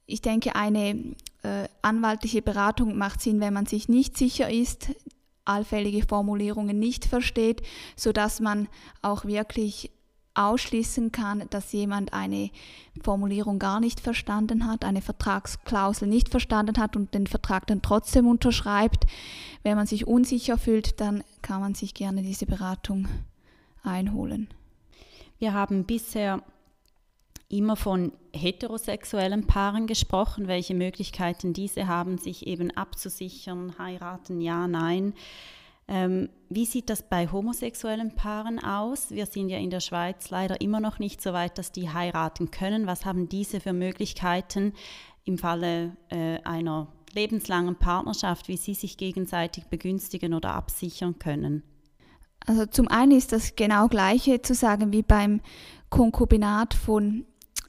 Ich 0.06 0.22
denke, 0.22 0.56
eine 0.56 1.16
äh, 1.44 1.70
anwaltliche 1.82 2.42
Beratung 2.42 2.98
macht 2.98 3.22
Sinn, 3.22 3.40
wenn 3.40 3.54
man 3.54 3.68
sich 3.68 3.88
nicht 3.88 4.18
sicher 4.18 4.52
ist, 4.52 4.90
allfällige 5.46 6.06
Formulierungen 6.06 6.78
nicht 6.78 7.06
versteht, 7.06 7.62
so 7.96 8.12
dass 8.12 8.42
man 8.42 8.68
auch 9.02 9.24
wirklich 9.24 9.92
ausschließen 10.36 11.12
kann, 11.12 11.46
dass 11.50 11.72
jemand 11.72 12.14
eine 12.14 12.50
Formulierung 13.04 13.60
gar 13.60 13.80
nicht 13.80 14.00
verstanden 14.00 14.68
hat, 14.68 14.84
eine 14.84 15.02
Vertragsklausel 15.02 16.08
nicht 16.08 16.30
verstanden 16.30 16.78
hat 16.78 16.96
und 16.96 17.14
den 17.14 17.28
Vertrag 17.28 17.68
dann 17.68 17.82
trotzdem 17.82 18.28
unterschreibt. 18.28 19.06
Wenn 19.62 19.78
man 19.78 19.88
sich 19.88 20.08
unsicher 20.08 20.58
fühlt, 20.58 21.00
dann 21.00 21.24
kann 21.42 21.62
man 21.62 21.76
sich 21.76 21.94
gerne 21.94 22.24
diese 22.24 22.46
Beratung 22.46 23.08
einholen. 23.84 24.48
Wir 25.40 25.54
haben 25.54 25.84
bisher 25.84 26.42
immer 27.50 27.76
von 27.76 28.12
heterosexuellen 28.34 29.46
Paaren 29.46 29.86
gesprochen, 29.86 30.48
welche 30.48 30.74
Möglichkeiten 30.74 31.54
diese 31.54 31.88
haben, 31.88 32.18
sich 32.18 32.48
eben 32.48 32.72
abzusichern, 32.72 33.78
heiraten, 33.78 34.42
ja, 34.42 34.68
nein. 34.68 35.14
Ähm, 35.88 36.30
wie 36.50 36.66
sieht 36.66 36.90
das 36.90 37.04
bei 37.04 37.28
homosexuellen 37.28 38.16
Paaren 38.16 38.64
aus? 38.64 39.12
Wir 39.12 39.26
sind 39.26 39.50
ja 39.50 39.58
in 39.58 39.70
der 39.70 39.82
Schweiz 39.82 40.30
leider 40.30 40.62
immer 40.62 40.80
noch 40.80 41.00
nicht 41.00 41.22
so 41.22 41.34
weit, 41.34 41.58
dass 41.58 41.72
die 41.72 41.90
heiraten 41.90 42.52
können. 42.52 42.88
Was 42.88 43.06
haben 43.06 43.28
diese 43.28 43.60
für 43.60 43.74
Möglichkeiten 43.74 44.74
im 45.26 45.38
Falle 45.38 45.98
äh, 46.10 46.40
einer 46.44 46.88
lebenslangen 47.14 47.76
Partnerschaft, 47.76 48.48
wie 48.48 48.58
sie 48.58 48.74
sich 48.74 48.98
gegenseitig 48.98 49.66
begünstigen 49.66 50.34
oder 50.34 50.54
absichern 50.54 51.20
können? 51.20 51.64
Also 52.46 52.66
zum 52.66 52.88
einen 52.88 53.12
ist 53.12 53.32
das 53.32 53.56
genau 53.56 53.88
gleiche 53.88 54.42
zu 54.42 54.54
sagen 54.54 54.92
wie 54.92 55.04
beim 55.04 55.42
Konkubinat 55.90 56.74
von 56.74 57.26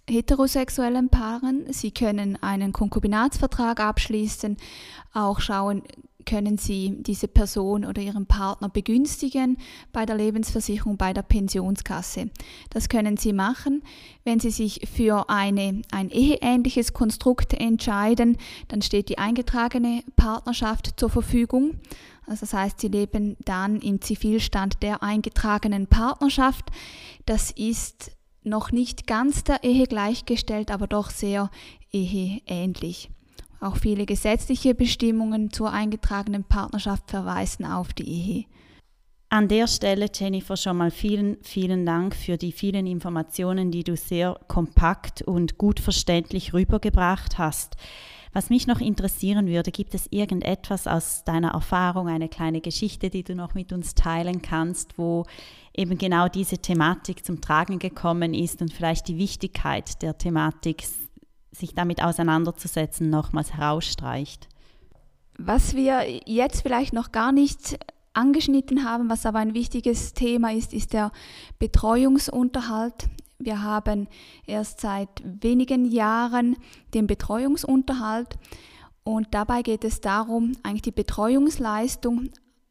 heterosexuellen 0.09 1.09
Paaren. 1.09 1.73
Sie 1.73 1.91
können 1.91 2.43
einen 2.43 2.73
Konkubinatsvertrag 2.73 3.81
abschließen, 3.81 4.57
auch 5.13 5.41
schauen, 5.41 5.83
können 6.25 6.59
Sie 6.59 6.97
diese 7.01 7.29
Person 7.29 7.85
oder 7.85 8.03
Ihren 8.03 8.27
Partner 8.27 8.69
begünstigen 8.69 9.59
bei 9.93 10.07
der 10.07 10.17
Lebensversicherung, 10.17 10.97
bei 10.97 11.13
der 11.13 11.23
Pensionskasse. 11.23 12.31
Das 12.71 12.89
können 12.89 13.17
Sie 13.17 13.33
machen. 13.33 13.83
Wenn 14.25 14.41
Sie 14.41 14.51
sich 14.51 14.89
für 14.93 15.29
eine, 15.29 15.83
ein 15.91 16.11
eheähnliches 16.11 16.93
Konstrukt 16.93 17.55
entscheiden, 17.55 18.37
dann 18.69 18.83
steht 18.83 19.09
die 19.09 19.19
eingetragene 19.19 20.03
Partnerschaft 20.17 20.99
zur 20.99 21.11
Verfügung. 21.11 21.81
Also 22.27 22.41
das 22.41 22.55
heißt, 22.55 22.81
Sie 22.81 22.89
leben 22.89 23.37
dann 23.45 23.81
im 23.81 24.01
Zivilstand 24.01 24.83
der 24.83 25.03
eingetragenen 25.03 25.87
Partnerschaft. 25.87 26.65
Das 27.27 27.51
ist 27.51 28.13
noch 28.43 28.73
nicht 28.73 29.07
ganz 29.07 29.45
der 29.45 29.65
Ehe 29.65 29.87
gleichgestellt, 29.87 30.71
aber 30.71 30.87
doch 30.87 31.11
sehr 31.11 31.51
eheähnlich. 31.93 33.11
Auch 33.65 33.77
viele 33.79 34.05
gesetzliche 34.05 34.75
Bestimmungen 34.75 35.51
zur 35.51 35.73
eingetragenen 35.73 36.45
Partnerschaft 36.45 37.11
verweisen 37.11 37.65
auf 37.65 37.95
die 37.95 38.07
Ehe. 38.07 38.45
An 39.31 39.49
der 39.49 39.69
Stelle, 39.69 40.09
Jennifer, 40.15 40.59
schon 40.59 40.77
mal 40.77 40.91
vielen, 40.91 41.39
vielen 41.41 41.87
Dank 41.87 42.15
für 42.15 42.37
die 42.37 42.53
vielen 42.53 42.87
Informationen, 42.87 43.71
die 43.71 43.83
du 43.83 43.97
sehr 43.97 44.39
kompakt 44.49 45.23
und 45.23 45.57
gut 45.57 45.81
verständlich 45.81 46.53
rübergebracht 46.53 47.39
hast. 47.39 47.77
Was 48.35 48.51
mich 48.51 48.67
noch 48.67 48.83
interessieren 48.83 49.47
würde, 49.47 49.71
gibt 49.71 49.95
es 49.95 50.09
irgendetwas 50.11 50.87
aus 50.87 51.25
deiner 51.25 51.53
Erfahrung, 51.53 52.09
eine 52.09 52.29
kleine 52.29 52.61
Geschichte, 52.61 53.09
die 53.09 53.25
du 53.25 53.35
noch 53.35 53.55
mit 53.55 53.73
uns 53.73 53.95
teilen 53.95 54.43
kannst, 54.43 54.99
wo 54.99 55.25
eben 55.75 55.97
genau 55.97 56.29
diese 56.29 56.59
Thematik 56.59 57.25
zum 57.25 57.41
Tragen 57.41 57.79
gekommen 57.79 58.35
ist 58.35 58.61
und 58.61 58.75
vielleicht 58.75 59.09
die 59.09 59.17
Wichtigkeit 59.17 60.03
der 60.03 60.19
Thematik, 60.19 60.85
sich 61.55 61.75
damit 61.75 62.03
auseinanderzusetzen, 62.03 63.11
nochmals 63.11 63.55
herausstreicht? 63.55 64.49
Was 65.39 65.75
wir 65.75 66.05
jetzt 66.27 66.63
vielleicht 66.63 66.93
noch 66.93 67.13
gar 67.13 67.33
nicht 67.33 67.79
angeschnitten 68.13 68.85
haben, 68.85 69.11
was 69.11 69.27
aber 69.27 69.41
ein 69.41 69.55
wichtiges 69.55 70.15
Thema 70.15 70.53
ist, 70.53 70.73
ist 70.73 70.93
der 70.93 71.11
Betreuungsunterhalt. 71.59 73.09
Wir 73.39 73.63
haben 73.63 74.07
erst 74.47 74.81
seit 74.81 75.09
wenigen 75.25 75.85
Jahren 75.85 76.57
den 76.95 77.07
Betreuungsunterhalt 77.07 78.39
und 79.03 79.29
dabei 79.33 79.63
geht 79.63 79.85
es 79.85 80.01
darum, 80.01 80.53
eigentlich 80.63 80.83
die 80.83 80.93
Betreuungsleistung 80.93 82.31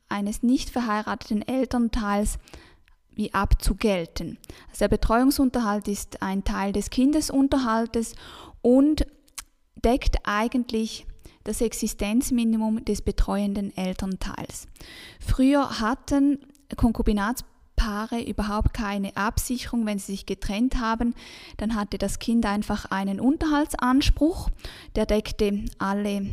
eines 0.10 0.42
nicht 0.42 0.70
verheirateten 0.70 1.42
Elternteils 1.48 2.40
wie 3.12 3.34
abzugelten. 3.34 4.38
Also 4.70 4.80
der 4.80 4.88
Betreuungsunterhalt 4.90 5.88
ist 5.88 6.22
ein 6.22 6.44
Teil 6.44 6.72
des 6.72 6.90
Kindesunterhaltes 6.90 8.16
und 8.64 9.06
deckt 9.76 10.18
eigentlich 10.24 11.06
das 11.44 11.62
Existenzminimum 11.62 12.84
des 12.86 13.04
betreuenden 13.04 13.76
Elternteils. 13.78 14.68
Früher 15.20 15.80
hatten 15.80 16.40
Konkubinats 16.76 17.44
Paare 17.76 18.22
überhaupt 18.22 18.74
keine 18.74 19.18
Absicherung, 19.18 19.86
wenn 19.86 20.00
sie 20.00 20.14
sich 20.14 20.26
getrennt 20.26 20.80
haben, 20.80 21.16
dann 21.58 21.76
hatte 21.76 21.98
das 21.98 22.20
Kind 22.20 22.46
einfach 22.46 22.86
einen 22.86 23.20
Unterhaltsanspruch, 23.20 24.50
der 24.96 25.06
deckte 25.06 25.66
alle 25.80 26.28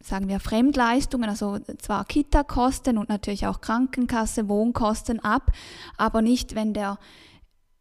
sagen 0.00 0.28
wir 0.28 0.40
Fremdleistungen, 0.40 1.28
also 1.28 1.58
zwar 1.78 2.04
Kita-Kosten 2.04 2.98
und 2.98 3.08
natürlich 3.08 3.46
auch 3.46 3.60
Krankenkasse, 3.60 4.48
Wohnkosten 4.48 5.20
ab, 5.20 5.52
aber 5.96 6.22
nicht, 6.22 6.54
wenn 6.54 6.72
der 6.72 6.98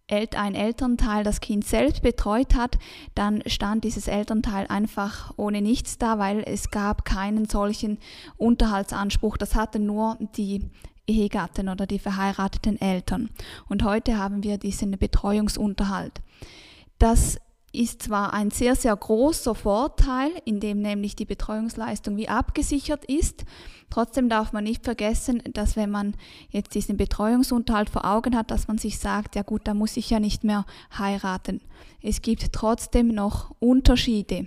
ein 0.09 0.55
Elternteil 0.55 1.25
das 1.25 1.41
Kind 1.41 1.65
selbst 1.65 2.01
betreut 2.01 2.55
hat, 2.55 2.77
dann 3.13 3.43
stand 3.45 3.83
dieses 3.83 4.07
Elternteil 4.07 4.65
einfach 4.67 5.33
ohne 5.35 5.61
nichts 5.61 5.97
da, 5.97 6.17
weil 6.17 6.43
es 6.45 6.71
gab 6.71 7.03
keinen 7.03 7.45
solchen 7.49 7.97
Unterhaltsanspruch. 8.37 9.35
Das 9.35 9.55
hatten 9.55 9.85
nur 9.85 10.17
die 10.37 10.69
Ehegatten 11.07 11.67
oder 11.67 11.85
die 11.85 11.99
verheirateten 11.99 12.79
Eltern. 12.79 13.29
Und 13.67 13.83
heute 13.83 14.17
haben 14.17 14.43
wir 14.43 14.57
diesen 14.57 14.91
Betreuungsunterhalt. 14.91 16.21
Das 16.99 17.39
ist 17.73 18.03
zwar 18.03 18.33
ein 18.33 18.51
sehr, 18.51 18.75
sehr 18.75 18.95
großer 18.95 19.53
Vorteil, 19.53 20.31
in 20.45 20.59
dem 20.59 20.81
nämlich 20.81 21.15
die 21.15 21.25
Betreuungsleistung 21.25 22.17
wie 22.17 22.29
abgesichert 22.29 23.05
ist, 23.05 23.43
trotzdem 23.89 24.29
darf 24.29 24.53
man 24.53 24.63
nicht 24.63 24.83
vergessen, 24.83 25.41
dass 25.53 25.75
wenn 25.75 25.91
man 25.91 26.15
jetzt 26.49 26.75
diesen 26.75 26.97
Betreuungsunterhalt 26.97 27.89
vor 27.89 28.05
Augen 28.05 28.35
hat, 28.35 28.51
dass 28.51 28.67
man 28.67 28.77
sich 28.77 28.99
sagt, 28.99 29.35
ja 29.35 29.43
gut, 29.43 29.61
da 29.65 29.73
muss 29.73 29.97
ich 29.97 30.09
ja 30.09 30.19
nicht 30.19 30.43
mehr 30.43 30.65
heiraten. 30.97 31.61
Es 32.01 32.21
gibt 32.21 32.53
trotzdem 32.53 33.09
noch 33.09 33.55
Unterschiede. 33.59 34.45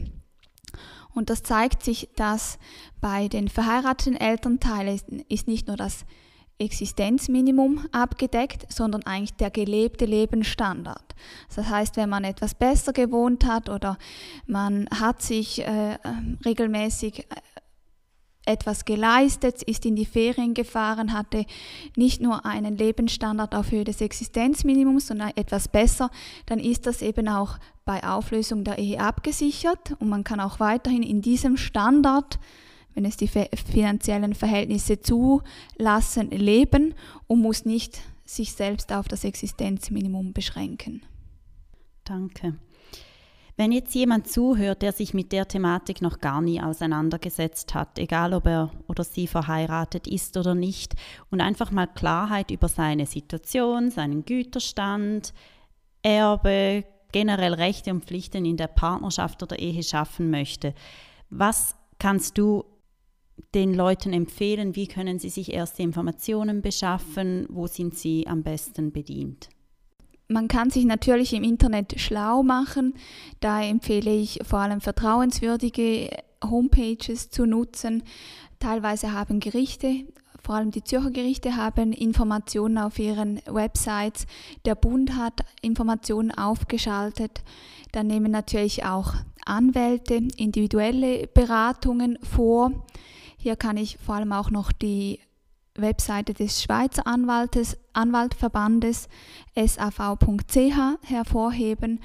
Und 1.12 1.28
das 1.28 1.42
zeigt 1.42 1.82
sich, 1.82 2.08
dass 2.16 2.58
bei 3.00 3.28
den 3.28 3.48
verheirateten 3.48 4.16
Elternteilen 4.16 5.24
ist 5.28 5.48
nicht 5.48 5.66
nur 5.66 5.76
das 5.76 6.04
Existenzminimum 6.60 7.86
abgedeckt, 7.92 8.70
sondern 8.72 9.02
eigentlich 9.04 9.34
der 9.34 9.50
gelebte 9.50 10.04
Lebensstandard. 10.04 11.14
Das 11.54 11.68
heißt, 11.68 11.96
wenn 11.96 12.08
man 12.08 12.24
etwas 12.24 12.54
besser 12.54 12.92
gewohnt 12.92 13.46
hat 13.46 13.68
oder 13.68 13.98
man 14.46 14.88
hat 14.90 15.22
sich 15.22 15.66
äh, 15.66 15.98
regelmäßig 16.44 17.20
äh, 17.20 17.24
etwas 18.46 18.84
geleistet, 18.84 19.62
ist 19.62 19.84
in 19.84 19.96
die 19.96 20.06
Ferien 20.06 20.54
gefahren, 20.54 21.12
hatte 21.12 21.44
nicht 21.96 22.20
nur 22.20 22.46
einen 22.46 22.76
Lebensstandard 22.76 23.54
auf 23.54 23.70
Höhe 23.70 23.84
des 23.84 24.00
Existenzminimums, 24.00 25.06
sondern 25.08 25.32
etwas 25.36 25.68
besser, 25.68 26.10
dann 26.46 26.58
ist 26.58 26.86
das 26.86 27.02
eben 27.02 27.28
auch 27.28 27.58
bei 27.84 28.02
Auflösung 28.02 28.64
der 28.64 28.78
Ehe 28.78 29.00
abgesichert 29.00 29.94
und 29.98 30.08
man 30.08 30.24
kann 30.24 30.40
auch 30.40 30.60
weiterhin 30.60 31.02
in 31.02 31.22
diesem 31.22 31.56
Standard 31.56 32.38
wenn 32.94 33.04
es 33.04 33.16
die 33.16 33.28
finanziellen 33.28 34.34
Verhältnisse 34.34 35.00
zulassen, 35.00 36.30
leben 36.30 36.94
und 37.26 37.40
muss 37.40 37.64
nicht 37.64 38.00
sich 38.24 38.52
selbst 38.52 38.92
auf 38.92 39.08
das 39.08 39.24
Existenzminimum 39.24 40.32
beschränken. 40.32 41.02
Danke. 42.04 42.56
Wenn 43.56 43.72
jetzt 43.72 43.94
jemand 43.94 44.26
zuhört, 44.26 44.80
der 44.80 44.92
sich 44.92 45.12
mit 45.12 45.32
der 45.32 45.46
Thematik 45.46 46.00
noch 46.00 46.20
gar 46.20 46.40
nie 46.40 46.62
auseinandergesetzt 46.62 47.74
hat, 47.74 47.98
egal 47.98 48.32
ob 48.32 48.46
er 48.46 48.70
oder 48.88 49.04
sie 49.04 49.26
verheiratet 49.26 50.06
ist 50.06 50.38
oder 50.38 50.54
nicht, 50.54 50.94
und 51.30 51.42
einfach 51.42 51.70
mal 51.70 51.86
Klarheit 51.86 52.50
über 52.50 52.68
seine 52.68 53.04
Situation, 53.04 53.90
seinen 53.90 54.24
Güterstand, 54.24 55.34
Erbe, 56.02 56.84
generell 57.12 57.52
Rechte 57.52 57.90
und 57.90 58.04
Pflichten 58.04 58.46
in 58.46 58.56
der 58.56 58.68
Partnerschaft 58.68 59.42
oder 59.42 59.58
Ehe 59.58 59.82
schaffen 59.82 60.30
möchte, 60.30 60.72
was 61.28 61.76
kannst 61.98 62.38
du 62.38 62.64
den 63.54 63.74
Leuten 63.74 64.12
empfehlen? 64.12 64.76
Wie 64.76 64.86
können 64.86 65.18
sie 65.18 65.28
sich 65.28 65.52
erste 65.52 65.82
Informationen 65.82 66.62
beschaffen? 66.62 67.46
Wo 67.48 67.66
sind 67.66 67.96
sie 67.96 68.26
am 68.26 68.42
besten 68.42 68.92
bedient? 68.92 69.48
Man 70.28 70.46
kann 70.46 70.70
sich 70.70 70.84
natürlich 70.84 71.32
im 71.32 71.42
Internet 71.42 72.00
schlau 72.00 72.44
machen. 72.44 72.94
Da 73.40 73.62
empfehle 73.62 74.14
ich 74.14 74.38
vor 74.44 74.60
allem 74.60 74.80
vertrauenswürdige 74.80 76.10
Homepages 76.44 77.30
zu 77.30 77.46
nutzen. 77.46 78.04
Teilweise 78.60 79.12
haben 79.12 79.40
Gerichte, 79.40 80.04
vor 80.42 80.54
allem 80.54 80.70
die 80.70 80.84
Zürcher 80.84 81.10
Gerichte, 81.10 81.56
haben 81.56 81.92
Informationen 81.92 82.78
auf 82.78 82.98
ihren 82.98 83.40
Websites. 83.46 84.26
Der 84.64 84.74
Bund 84.74 85.16
hat 85.16 85.40
Informationen 85.62 86.30
aufgeschaltet. 86.30 87.42
Dann 87.92 88.06
nehmen 88.06 88.30
natürlich 88.30 88.84
auch 88.84 89.14
Anwälte 89.44 90.28
individuelle 90.36 91.26
Beratungen 91.26 92.18
vor. 92.22 92.72
Hier 93.42 93.56
kann 93.56 93.78
ich 93.78 93.96
vor 93.96 94.16
allem 94.16 94.34
auch 94.34 94.50
noch 94.50 94.70
die 94.70 95.18
Webseite 95.74 96.34
des 96.34 96.62
Schweizer 96.62 97.06
Anwaltes, 97.06 97.78
Anwaltverbandes 97.94 99.08
sav.ch 99.56 100.78
hervorheben, 101.06 102.00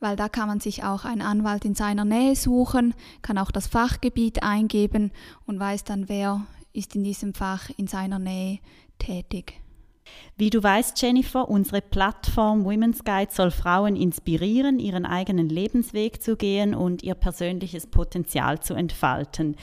weil 0.00 0.16
da 0.16 0.30
kann 0.30 0.48
man 0.48 0.60
sich 0.60 0.84
auch 0.84 1.04
einen 1.04 1.20
Anwalt 1.20 1.66
in 1.66 1.74
seiner 1.74 2.06
Nähe 2.06 2.34
suchen, 2.34 2.94
kann 3.20 3.36
auch 3.36 3.50
das 3.50 3.66
Fachgebiet 3.66 4.42
eingeben 4.42 5.12
und 5.44 5.60
weiß 5.60 5.84
dann, 5.84 6.08
wer 6.08 6.46
ist 6.72 6.94
in 6.94 7.04
diesem 7.04 7.34
Fach 7.34 7.68
in 7.76 7.86
seiner 7.86 8.18
Nähe 8.18 8.60
tätig. 8.98 9.60
Wie 10.38 10.48
du 10.48 10.62
weißt, 10.62 11.02
Jennifer, 11.02 11.50
unsere 11.50 11.82
Plattform 11.82 12.64
Women's 12.64 13.04
Guide 13.04 13.30
soll 13.30 13.50
Frauen 13.50 13.94
inspirieren, 13.94 14.78
ihren 14.78 15.04
eigenen 15.04 15.50
Lebensweg 15.50 16.22
zu 16.22 16.34
gehen 16.34 16.74
und 16.74 17.02
ihr 17.02 17.14
persönliches 17.14 17.88
Potenzial 17.88 18.60
zu 18.60 18.72
entfalten. 18.72 19.54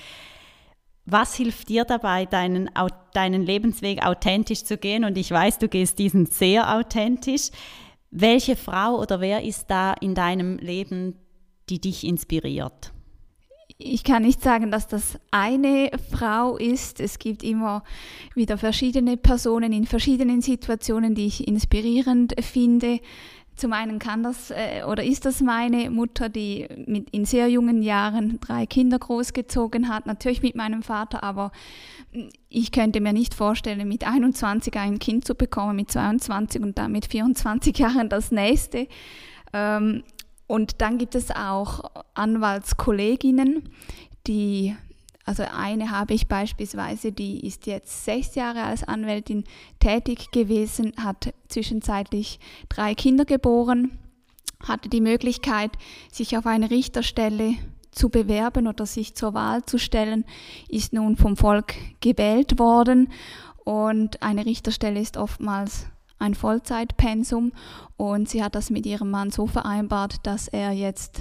Was 1.06 1.36
hilft 1.36 1.70
dir 1.70 1.86
dabei, 1.86 2.26
deinen, 2.26 2.70
deinen 3.14 3.44
Lebensweg 3.44 4.04
authentisch 4.04 4.64
zu 4.64 4.78
gehen? 4.78 5.06
Und 5.06 5.18
ich 5.18 5.30
weiß, 5.30 5.60
du 5.60 5.68
gehst 5.68 6.00
diesen 6.00 6.26
sehr 6.26 6.76
authentisch. 6.76 7.50
Welche 8.10 8.56
Frau 8.56 9.00
oder 9.00 9.22
wer 9.22 9.44
ist 9.44 9.70
da 9.70 9.94
in 9.94 10.16
deinem 10.16 10.58
Leben, 10.58 11.16
die 11.70 11.80
dich 11.80 12.04
inspiriert? 12.04 12.92
Ich 13.78 14.06
kann 14.06 14.24
nicht 14.24 14.42
sagen, 14.42 14.72
dass 14.72 14.88
das 14.88 15.20
eine 15.32 15.92
Frau 16.12 16.56
ist. 16.56 17.02
Es 17.02 17.20
gibt 17.20 17.44
immer 17.44 17.84
wieder 18.34 18.58
verschiedene 18.58 19.18
Personen 19.18 19.74
in 19.74 19.86
verschiedenen 19.86 20.42
Situationen, 20.42 21.14
die 21.14 21.26
ich 21.26 21.46
inspirierend 21.46 22.36
finde. 22.42 23.02
Zum 23.56 23.72
einen 23.72 24.00
kann 24.00 24.24
das 24.24 24.52
äh, 24.52 24.84
oder 24.86 25.04
ist 25.04 25.26
das 25.26 25.42
meine 25.42 25.90
Mutter, 25.90 26.28
die 26.30 26.68
mit 26.86 27.10
in 27.12 27.26
sehr 27.26 27.48
jungen 27.48 27.82
Jahren 27.82 28.40
drei 28.42 28.66
Kinder 28.66 29.00
großgezogen 29.00 29.88
hat, 29.88 30.06
natürlich 30.06 30.42
mit 30.42 30.56
meinem 30.56 30.84
Vater, 30.84 31.24
aber 31.24 31.52
ich 32.50 32.72
könnte 32.72 33.02
mir 33.02 33.14
nicht 33.14 33.34
vorstellen, 33.34 33.88
mit 33.88 34.06
21 34.06 34.76
ein 34.76 35.00
Kind 35.00 35.26
zu 35.26 35.36
bekommen, 35.36 35.76
mit 35.76 35.92
22 35.92 36.62
und 36.62 36.78
dann 36.78 36.92
mit 36.92 37.06
24 37.06 37.78
Jahren 37.80 38.10
das 38.10 38.32
nächste. 38.32 38.88
Ähm, 39.54 40.04
und 40.48 40.82
dann 40.82 40.98
gibt 40.98 41.16
es 41.16 41.32
auch 41.32 41.82
Anwaltskolleginnen, 42.14 43.70
die 44.28 44.76
also 45.26 45.44
eine 45.44 45.90
habe 45.90 46.14
ich 46.14 46.28
beispielsweise, 46.28 47.12
die 47.12 47.46
ist 47.46 47.66
jetzt 47.66 48.06
sechs 48.06 48.36
Jahre 48.36 48.64
als 48.64 48.84
Anwältin 48.84 49.44
tätig 49.80 50.32
gewesen, 50.32 50.94
hat 50.98 51.34
zwischenzeitlich 51.48 52.40
drei 52.70 52.94
Kinder 52.94 53.26
geboren, 53.26 53.98
hatte 54.64 54.88
die 54.88 55.02
Möglichkeit, 55.02 55.72
sich 56.12 56.38
auf 56.38 56.46
eine 56.46 56.70
Richterstelle 56.70 57.56
zu 57.90 58.10
bewerben 58.10 58.68
oder 58.68 58.86
sich 58.86 59.16
zur 59.16 59.34
Wahl 59.34 59.64
zu 59.66 59.80
stellen, 59.80 60.26
ist 60.70 60.94
nun 60.94 61.16
vom 61.16 61.38
Volk 61.38 61.74
gewählt 62.02 62.60
worden. 62.60 63.12
Und 63.64 64.22
eine 64.22 64.46
Richterstelle 64.46 65.00
ist 65.00 65.18
oftmals 65.18 65.88
ein 66.20 66.36
Vollzeitpensum. 66.36 67.52
Und 67.98 68.30
sie 68.30 68.44
hat 68.44 68.54
das 68.54 68.70
mit 68.70 68.86
ihrem 68.86 69.10
Mann 69.10 69.32
so 69.32 69.48
vereinbart, 69.48 70.18
dass 70.24 70.48
er 70.48 70.72
jetzt 70.72 71.20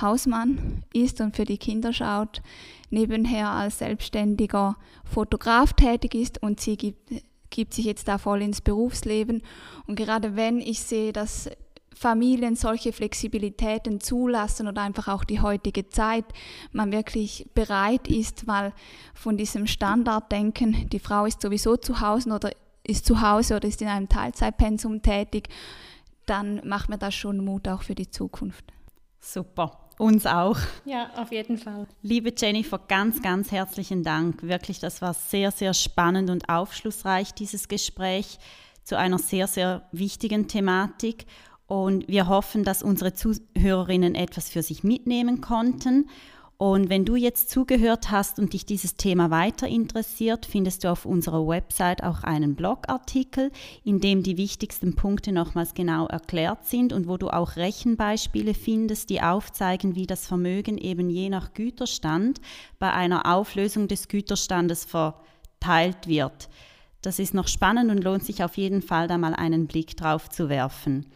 Hausmann 0.00 0.84
ist 0.92 1.20
und 1.20 1.36
für 1.36 1.44
die 1.44 1.58
Kinder 1.58 1.92
schaut, 1.92 2.42
nebenher 2.90 3.50
als 3.50 3.78
selbstständiger 3.78 4.76
Fotograf 5.04 5.72
tätig 5.72 6.14
ist 6.14 6.42
und 6.42 6.60
sie 6.60 6.76
gibt, 6.76 7.10
gibt 7.50 7.74
sich 7.74 7.84
jetzt 7.84 8.08
da 8.08 8.18
voll 8.18 8.42
ins 8.42 8.60
Berufsleben. 8.60 9.42
Und 9.86 9.96
gerade 9.96 10.36
wenn 10.36 10.60
ich 10.60 10.80
sehe, 10.80 11.12
dass 11.12 11.50
Familien 11.94 12.54
solche 12.54 12.92
Flexibilitäten 12.92 14.00
zulassen 14.00 14.68
oder 14.68 14.82
einfach 14.82 15.08
auch 15.08 15.24
die 15.24 15.40
heutige 15.40 15.88
Zeit, 15.88 16.24
man 16.70 16.92
wirklich 16.92 17.46
bereit 17.54 18.06
ist, 18.08 18.46
mal 18.46 18.72
von 19.14 19.36
diesem 19.36 19.66
Standarddenken, 19.66 20.88
die 20.90 21.00
Frau 21.00 21.26
ist 21.26 21.42
sowieso 21.42 21.76
zu 21.76 22.00
Hause 22.00 22.30
oder 22.30 22.52
ist 22.84 23.04
zu 23.04 23.20
Hause 23.20 23.56
oder 23.56 23.66
ist 23.66 23.82
in 23.82 23.88
einem 23.88 24.08
Teilzeitpensum 24.08 25.02
tätig, 25.02 25.48
dann 26.26 26.60
macht 26.64 26.88
mir 26.88 26.98
das 26.98 27.14
schon 27.14 27.44
Mut 27.44 27.66
auch 27.66 27.82
für 27.82 27.94
die 27.94 28.10
Zukunft. 28.10 28.64
Super. 29.20 29.87
Uns 29.98 30.26
auch. 30.26 30.56
Ja, 30.84 31.10
auf 31.16 31.32
jeden 31.32 31.58
Fall. 31.58 31.88
Liebe 32.02 32.32
Jennifer, 32.36 32.78
ganz, 32.78 33.20
ganz 33.20 33.50
herzlichen 33.50 34.04
Dank. 34.04 34.42
Wirklich, 34.44 34.78
das 34.78 35.02
war 35.02 35.12
sehr, 35.12 35.50
sehr 35.50 35.74
spannend 35.74 36.30
und 36.30 36.48
aufschlussreich, 36.48 37.34
dieses 37.34 37.66
Gespräch 37.66 38.38
zu 38.84 38.96
einer 38.96 39.18
sehr, 39.18 39.48
sehr 39.48 39.82
wichtigen 39.90 40.46
Thematik. 40.46 41.26
Und 41.66 42.06
wir 42.08 42.28
hoffen, 42.28 42.64
dass 42.64 42.82
unsere 42.82 43.12
Zuhörerinnen 43.12 44.14
etwas 44.14 44.48
für 44.48 44.62
sich 44.62 44.84
mitnehmen 44.84 45.40
konnten 45.40 46.08
und 46.58 46.90
wenn 46.90 47.04
du 47.04 47.14
jetzt 47.14 47.50
zugehört 47.50 48.10
hast 48.10 48.40
und 48.40 48.52
dich 48.52 48.66
dieses 48.66 48.96
Thema 48.96 49.30
weiter 49.30 49.68
interessiert, 49.68 50.44
findest 50.44 50.82
du 50.82 50.90
auf 50.90 51.06
unserer 51.06 51.46
Website 51.46 52.02
auch 52.02 52.24
einen 52.24 52.56
Blogartikel, 52.56 53.52
in 53.84 54.00
dem 54.00 54.24
die 54.24 54.36
wichtigsten 54.36 54.96
Punkte 54.96 55.30
nochmals 55.30 55.74
genau 55.74 56.08
erklärt 56.08 56.66
sind 56.66 56.92
und 56.92 57.06
wo 57.06 57.16
du 57.16 57.30
auch 57.30 57.54
Rechenbeispiele 57.54 58.54
findest, 58.54 59.08
die 59.08 59.22
aufzeigen, 59.22 59.94
wie 59.94 60.08
das 60.08 60.26
Vermögen 60.26 60.78
eben 60.78 61.10
je 61.10 61.28
nach 61.28 61.54
Güterstand 61.54 62.40
bei 62.80 62.92
einer 62.92 63.32
Auflösung 63.32 63.86
des 63.86 64.08
Güterstandes 64.08 64.84
verteilt 64.84 66.08
wird. 66.08 66.48
Das 67.02 67.20
ist 67.20 67.34
noch 67.34 67.46
spannend 67.46 67.92
und 67.92 68.02
lohnt 68.02 68.24
sich 68.24 68.42
auf 68.42 68.56
jeden 68.56 68.82
Fall 68.82 69.06
da 69.06 69.16
mal 69.16 69.34
einen 69.34 69.68
Blick 69.68 69.96
drauf 69.96 70.28
zu 70.28 70.48
werfen. 70.48 71.06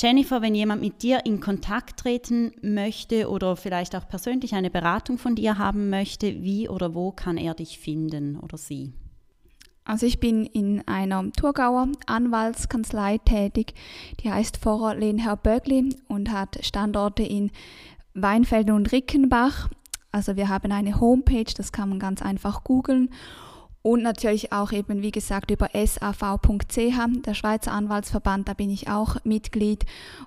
Jennifer, 0.00 0.42
wenn 0.42 0.54
jemand 0.54 0.80
mit 0.82 1.02
dir 1.02 1.24
in 1.24 1.40
Kontakt 1.40 2.00
treten 2.00 2.52
möchte 2.62 3.30
oder 3.30 3.56
vielleicht 3.56 3.94
auch 3.94 4.08
persönlich 4.08 4.54
eine 4.54 4.70
Beratung 4.70 5.18
von 5.18 5.36
dir 5.36 5.56
haben 5.58 5.88
möchte, 5.88 6.42
wie 6.42 6.68
oder 6.68 6.94
wo 6.94 7.12
kann 7.12 7.36
er 7.36 7.54
dich 7.54 7.78
finden 7.78 8.38
oder 8.38 8.58
sie? 8.58 8.92
Also 9.84 10.06
ich 10.06 10.18
bin 10.18 10.46
in 10.46 10.86
einer 10.88 11.30
Thurgauer 11.32 11.88
Anwaltskanzlei 12.06 13.18
tätig, 13.18 13.74
die 14.20 14.32
heißt 14.32 14.56
Pfarrer 14.56 14.94
Lehnherr 14.94 15.36
Bögli 15.36 15.94
und 16.08 16.32
hat 16.32 16.64
Standorte 16.64 17.22
in 17.22 17.50
Weinfelden 18.14 18.74
und 18.74 18.90
Rickenbach. 18.92 19.68
Also 20.10 20.36
wir 20.36 20.48
haben 20.48 20.72
eine 20.72 21.00
Homepage, 21.00 21.52
das 21.54 21.70
kann 21.70 21.90
man 21.90 21.98
ganz 21.98 22.22
einfach 22.22 22.64
googeln 22.64 23.10
und 23.86 24.02
natürlich 24.02 24.50
auch 24.50 24.72
eben, 24.72 25.02
wie 25.02 25.10
gesagt, 25.10 25.50
über 25.50 25.68
sav.ch, 25.74 26.78
der 27.26 27.34
Schweizer 27.34 27.72
Anwaltsverband, 27.72 28.48
da 28.48 28.54
bin 28.54 28.70
ich 28.70 28.88
auch 28.88 29.22
Mitglied. 29.24 29.84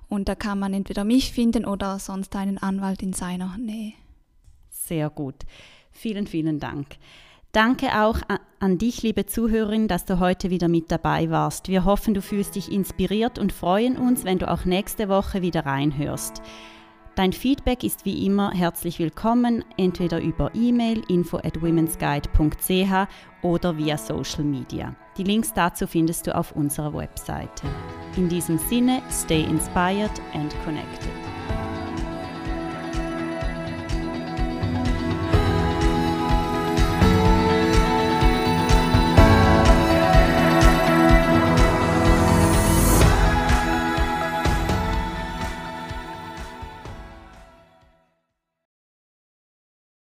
Und 0.08 0.28
da 0.28 0.36
kann 0.36 0.60
man 0.60 0.72
entweder 0.72 1.02
mich 1.02 1.32
finden 1.32 1.64
oder 1.64 1.98
sonst 1.98 2.36
einen 2.36 2.58
Anwalt 2.58 3.02
in 3.02 3.14
seiner 3.14 3.58
Nähe. 3.58 3.94
Sehr 4.70 5.10
gut. 5.10 5.34
Vielen, 5.90 6.28
vielen 6.28 6.60
Dank. 6.60 6.86
Danke 7.50 8.00
auch 8.00 8.20
an 8.60 8.78
dich, 8.78 9.02
liebe 9.02 9.26
Zuhörerin, 9.26 9.88
dass 9.88 10.04
du 10.04 10.20
heute 10.20 10.50
wieder 10.50 10.68
mit 10.68 10.92
dabei 10.92 11.28
warst. 11.28 11.66
Wir 11.66 11.84
hoffen, 11.84 12.14
du 12.14 12.22
fühlst 12.22 12.54
dich 12.54 12.70
inspiriert 12.70 13.40
und 13.40 13.52
freuen 13.52 13.96
uns, 13.96 14.22
wenn 14.22 14.38
du 14.38 14.48
auch 14.48 14.66
nächste 14.66 15.08
Woche 15.08 15.42
wieder 15.42 15.66
reinhörst. 15.66 16.42
Dein 17.18 17.32
Feedback 17.32 17.82
ist 17.82 18.04
wie 18.04 18.24
immer 18.24 18.52
herzlich 18.52 19.00
willkommen, 19.00 19.64
entweder 19.76 20.22
über 20.22 20.52
E-Mail 20.54 21.02
info 21.08 21.38
at 21.38 21.60
womensguide.ch 21.60 23.08
oder 23.42 23.76
via 23.76 23.98
Social 23.98 24.44
Media. 24.44 24.94
Die 25.16 25.24
Links 25.24 25.52
dazu 25.52 25.88
findest 25.88 26.28
du 26.28 26.36
auf 26.36 26.52
unserer 26.52 26.94
Webseite. 26.94 27.66
In 28.16 28.28
diesem 28.28 28.56
Sinne, 28.56 29.02
stay 29.10 29.42
inspired 29.42 30.12
and 30.32 30.54
connected. 30.64 31.27